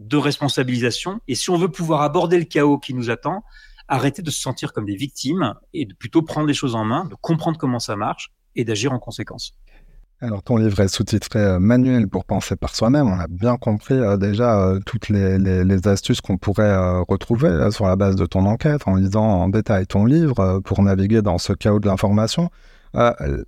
[0.00, 1.20] de responsabilisation.
[1.28, 3.44] Et si on veut pouvoir aborder le chaos qui nous attend,
[3.90, 7.04] arrêter de se sentir comme des victimes et de plutôt prendre les choses en main,
[7.04, 9.54] de comprendre comment ça marche et d'agir en conséquence.
[10.22, 13.08] Alors ton livre est sous-titré euh, Manuel pour penser par soi-même.
[13.08, 16.76] On a bien compris euh, déjà euh, toutes les, astuces qu'on pourrait
[17.08, 21.22] retrouver sur la base de ton enquête en lisant en détail ton livre pour naviguer
[21.22, 22.50] dans ce chaos de l'information.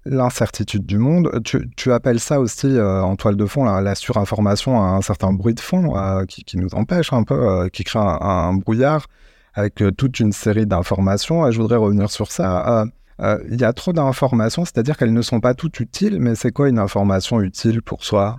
[0.06, 5.02] L'incertitude du monde, tu, appelles ça aussi en toile de fond la, surinformation à un
[5.02, 5.92] certain bruit de fond
[6.26, 9.08] qui, nous empêche un peu, qui crée un, brouillard
[9.54, 11.50] avec toute une série d'informations.
[11.50, 12.86] je voudrais revenir sur ça.
[13.20, 16.50] Euh, il y a trop d'informations, c'est-à-dire qu'elles ne sont pas toutes utiles, mais c'est
[16.50, 18.38] quoi une information utile pour soi?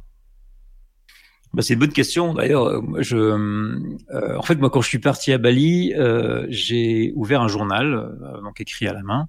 [1.53, 2.33] Bah, c'est une bonne question.
[2.33, 5.93] D'ailleurs, euh, je, euh, en fait, moi, quand je suis parti à Bali,
[6.49, 9.27] j'ai ouvert un journal, donc écrit à la main,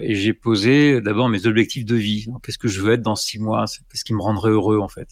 [0.00, 2.26] et j'ai posé d'abord mes objectifs de vie.
[2.42, 3.64] Qu'est-ce que je veux être dans six mois?
[3.90, 5.08] Qu'est-ce qui me rendrait heureux, en fait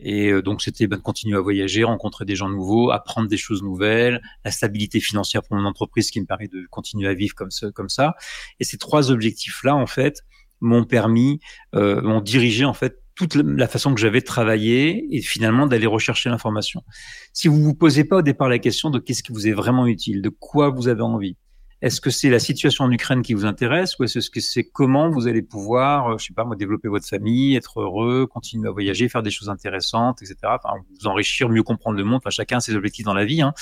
[0.00, 3.36] et euh, donc, c'était ben, de continuer à voyager, rencontrer des gens nouveaux, apprendre des
[3.36, 7.34] choses nouvelles, la stabilité financière pour mon entreprise qui me permet de continuer à vivre
[7.34, 7.70] comme ça.
[7.72, 8.14] Comme ça.
[8.60, 10.22] Et ces trois objectifs-là, en fait,
[10.60, 11.40] m'ont permis,
[11.74, 15.86] euh, m'ont dirigé, en fait, toute la façon que j'avais de travailler et finalement d'aller
[15.86, 16.84] rechercher l'information.
[17.32, 19.88] Si vous vous posez pas au départ la question de qu'est-ce qui vous est vraiment
[19.88, 21.36] utile, de quoi vous avez envie,
[21.80, 25.10] est-ce que c'est la situation en Ukraine qui vous intéresse ou est-ce que c'est comment
[25.10, 28.72] vous allez pouvoir, euh, je sais pas moi, développer votre famille, être heureux, continuer à
[28.72, 30.36] voyager, faire des choses intéressantes, etc.
[30.44, 32.18] Enfin, vous enrichir, mieux comprendre le monde.
[32.18, 33.42] Enfin, chacun a ses objectifs dans la vie.
[33.42, 33.54] Hein.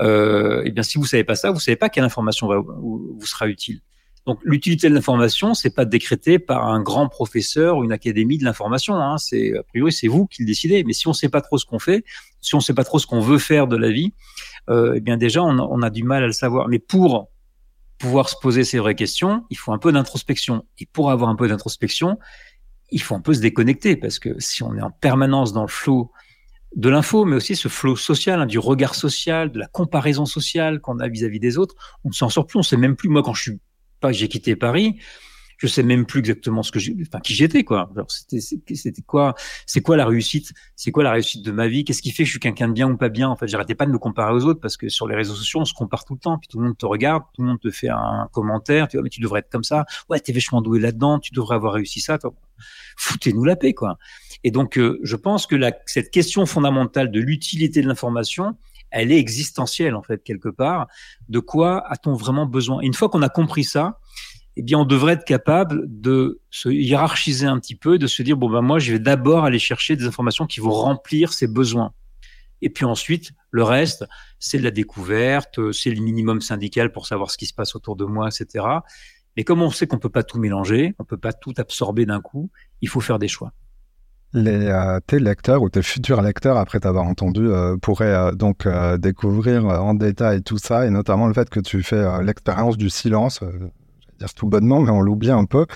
[0.00, 3.18] Euh, et eh bien, si vous savez pas ça, vous savez pas quelle information vous,
[3.24, 3.80] sera utile.
[4.26, 8.44] Donc, l'utilité de l'information, c'est pas décrété par un grand professeur ou une académie de
[8.44, 8.94] l'information.
[8.94, 9.18] Hein.
[9.18, 10.84] C'est a priori, c'est vous qui le décidez.
[10.84, 12.04] Mais si on sait pas trop ce qu'on fait,
[12.40, 14.12] si on sait pas trop ce qu'on veut faire de la vie,
[14.70, 16.68] euh, eh bien déjà, on on a du mal à le savoir.
[16.68, 17.30] Mais pour
[17.98, 20.64] pouvoir se poser ces vraies questions, il faut un peu d'introspection.
[20.78, 22.18] Et pour avoir un peu d'introspection,
[22.90, 25.68] il faut un peu se déconnecter parce que si on est en permanence dans le
[25.68, 26.12] flot
[26.74, 30.80] de l'info, mais aussi ce flot social, hein, du regard social, de la comparaison sociale
[30.80, 33.08] qu'on a vis-à-vis des autres, on ne s'en sort plus, on sait même plus.
[33.08, 33.58] Moi, quand je suis
[34.00, 34.98] pas, j'ai quitté Paris,
[35.56, 37.90] je sais même plus exactement ce que j'ai, enfin qui j'étais quoi.
[38.08, 39.34] c'était quoi,
[39.66, 42.26] c'est quoi la réussite, c'est quoi la réussite de ma vie, qu'est-ce qui fait que
[42.26, 43.28] je suis quelqu'un de bien ou pas bien.
[43.28, 45.60] En fait, j'arrêtais pas de me comparer aux autres parce que sur les réseaux sociaux
[45.60, 47.60] on se compare tout le temps, puis tout le monde te regarde, tout le monde
[47.60, 50.60] te fait un commentaire, tu vois mais tu devrais être comme ça, ouais t'es vachement
[50.60, 52.18] doué là-dedans, tu devrais avoir réussi ça.
[52.96, 53.98] Foutez-nous la paix quoi.
[54.44, 58.56] Et donc euh, je pense que la, cette question fondamentale de l'utilité de l'information,
[58.90, 60.86] elle est existentielle en fait quelque part.
[61.28, 62.80] De quoi a-t-on vraiment besoin?
[62.80, 63.98] Une fois qu'on a compris ça,
[64.56, 68.36] eh bien, on devrait être capable de se hiérarchiser un petit peu, de se dire
[68.36, 71.92] bon ben moi, je vais d'abord aller chercher des informations qui vont remplir ces besoins.
[72.62, 74.06] Et puis ensuite, le reste,
[74.38, 77.96] c'est de la découverte, c'est le minimum syndical pour savoir ce qui se passe autour
[77.96, 78.64] de moi, etc.
[79.36, 82.22] Mais comme on sait qu'on peut pas tout mélanger, on peut pas tout absorber d'un
[82.22, 83.52] coup, il faut faire des choix.
[84.32, 88.66] Les, euh, tes lecteurs ou tes futurs lecteurs, après t'avoir entendu, euh, pourraient euh, donc
[88.98, 93.40] découvrir en détail tout ça, et notamment le fait que tu fais l'expérience du silence
[94.18, 95.66] dire tout bonnement, mais on l'oublie un peu.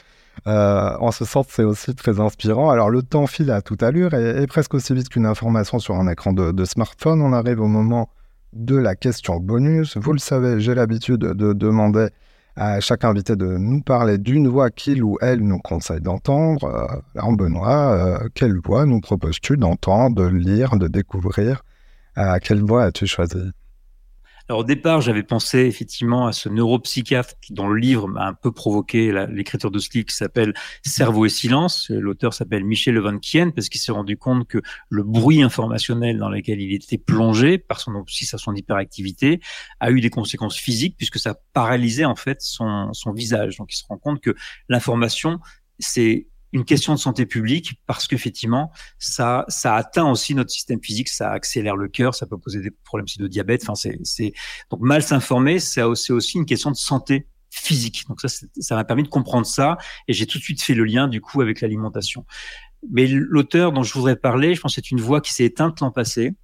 [0.47, 2.71] Euh, en ce sens, c'est aussi très inspirant.
[2.71, 6.09] Alors, le temps file à toute allure et, presque aussi vite qu'une information sur un
[6.09, 7.21] écran de, smartphone.
[7.21, 8.11] On arrive au moment
[8.53, 9.97] de la question bonus.
[9.97, 12.09] Vous le savez, j'ai l'habitude de demander
[12.57, 16.65] à chaque invité de nous parler d'une voix qu'il ou elle nous conseille d'entendre.
[16.65, 21.63] Euh, en Benoît, euh, quelle voix nous proposes-tu d'entendre, de lire, de découvrir?
[22.43, 23.39] Quelle voix as-tu choisi?
[24.51, 28.35] Alors au départ, j'avais pensé effectivement à ce neuropsychiatre qui, dans le livre, m'a un
[28.35, 31.89] peu provoqué l'écriture de ce livre qui s'appelle Cerveau et silence.
[31.89, 34.59] L'auteur s'appelle Michel Van Kien parce qu'il s'est rendu compte que
[34.89, 39.39] le bruit informationnel dans lequel il était plongé, par son à son hyperactivité,
[39.79, 43.57] a eu des conséquences physiques puisque ça paralysait en fait son visage.
[43.57, 44.35] Donc il se rend compte que
[44.69, 45.39] l'information,
[45.79, 51.09] c'est une question de santé publique parce qu'effectivement, ça, ça atteint aussi notre système physique,
[51.09, 53.63] ça accélère le cœur, ça peut poser des problèmes de diabète.
[53.63, 54.33] Enfin, c'est, c'est
[54.71, 58.05] donc mal s'informer, c'est aussi, aussi une question de santé physique.
[58.09, 60.85] Donc ça, ça m'a permis de comprendre ça et j'ai tout de suite fait le
[60.85, 62.25] lien du coup avec l'alimentation.
[62.91, 65.91] Mais l'auteur dont je voudrais parler, je pense, c'est une voix qui s'est éteinte l'an
[65.91, 66.35] passé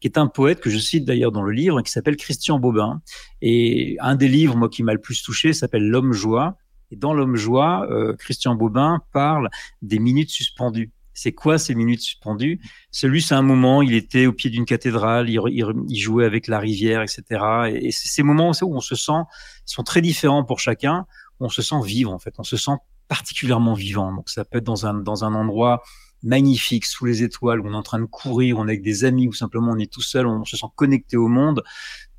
[0.00, 3.02] qui est un poète que je cite d'ailleurs dans le livre, qui s'appelle Christian Bobin.
[3.42, 6.56] Et un des livres, moi, qui m'a le plus touché, s'appelle L'homme joie.
[6.90, 9.48] Et dans L'Homme Joie, euh, Christian Bobin parle
[9.82, 10.90] des minutes suspendues.
[11.12, 12.60] C'est quoi ces minutes suspendues?
[12.90, 15.40] Celui, c'est un moment, il était au pied d'une cathédrale, il,
[15.88, 17.22] il, jouait avec la rivière, etc.
[17.68, 19.22] Et, et ces moments où on se sent,
[19.66, 21.06] sont très différents pour chacun,
[21.40, 22.76] on se sent vivre en fait, on se sent
[23.08, 24.14] particulièrement vivant.
[24.14, 25.82] Donc ça peut être dans un, dans un endroit
[26.22, 29.04] magnifique, sous les étoiles, où on est en train de courir, on est avec des
[29.04, 31.62] amis, ou simplement on est tout seul, on se sent connecté au monde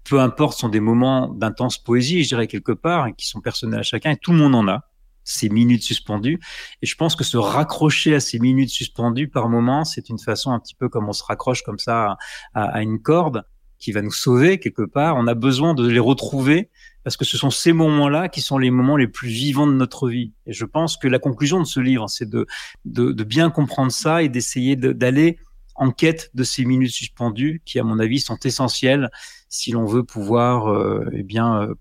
[0.03, 3.79] peu importe, sont des moments d'intense poésie, je dirais quelque part, et qui sont personnels
[3.79, 4.85] à chacun, et tout le monde en a
[5.23, 6.39] ces minutes suspendues.
[6.81, 10.51] Et je pense que se raccrocher à ces minutes suspendues par moment, c'est une façon
[10.51, 12.17] un petit peu comme on se raccroche comme ça
[12.53, 13.43] à, une corde
[13.77, 15.15] qui va nous sauver quelque part.
[15.17, 16.69] On a besoin de les retrouver
[17.03, 20.07] parce que ce sont ces moments-là qui sont les moments les plus vivants de notre
[20.07, 20.33] vie.
[20.45, 22.45] Et je pense que la conclusion de ce livre, c'est de,
[22.85, 25.39] de, de, bien comprendre ça et d'essayer d'aller
[25.75, 29.09] en quête de ces minutes suspendues qui, à mon avis, sont essentielles
[29.51, 31.75] si l'on veut pouvoir euh, eh euh,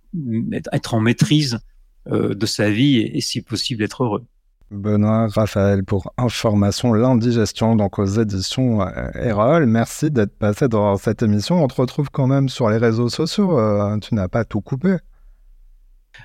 [0.73, 1.61] être en maîtrise
[2.09, 4.25] euh, de sa vie et, si possible être heureux.
[4.73, 9.67] Benoît Raphaël pour Information L'Indigestion, donc aux éditions Erol.
[9.67, 11.63] Merci d'être passé dans cette émission.
[11.63, 13.59] On te retrouve quand même sur les réseaux sociaux.
[14.01, 14.97] Tu n'as pas tout coupé.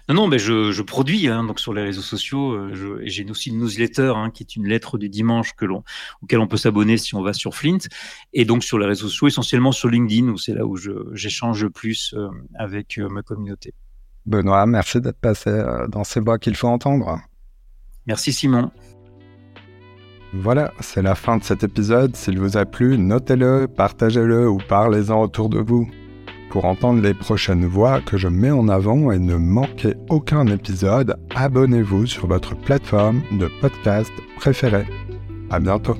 [0.09, 2.73] Non, non, mais je, produis hein, donc sur les réseaux sociaux.
[3.03, 5.83] J'ai aussi une newsletter hein, qui est une lettre du dimanche que l'on,
[6.21, 7.77] auquel on peut s'abonner si on va sur Flint.
[8.33, 10.77] Et donc sur les réseaux sociaux, essentiellement sur LinkedIn, où c'est là où
[11.13, 12.15] j'échange le plus
[12.57, 13.73] avec ma communauté.
[14.25, 17.19] Benoît, merci d'être passé euh, dans ces voix qu'il faut entendre.
[18.07, 18.71] Merci Simon.
[20.33, 22.15] Voilà, c'est la fin de cet épisode.
[22.15, 25.89] S'il vous a plu, notez-le, partagez-le ou parlez-en autour de vous.
[26.55, 31.17] Pour entendre les prochaines voix que je mets en avant et ne manquez aucun épisode,
[31.35, 34.85] abonnez-vous sur votre plateforme de podcast préférée.
[35.49, 35.97] À bientôt.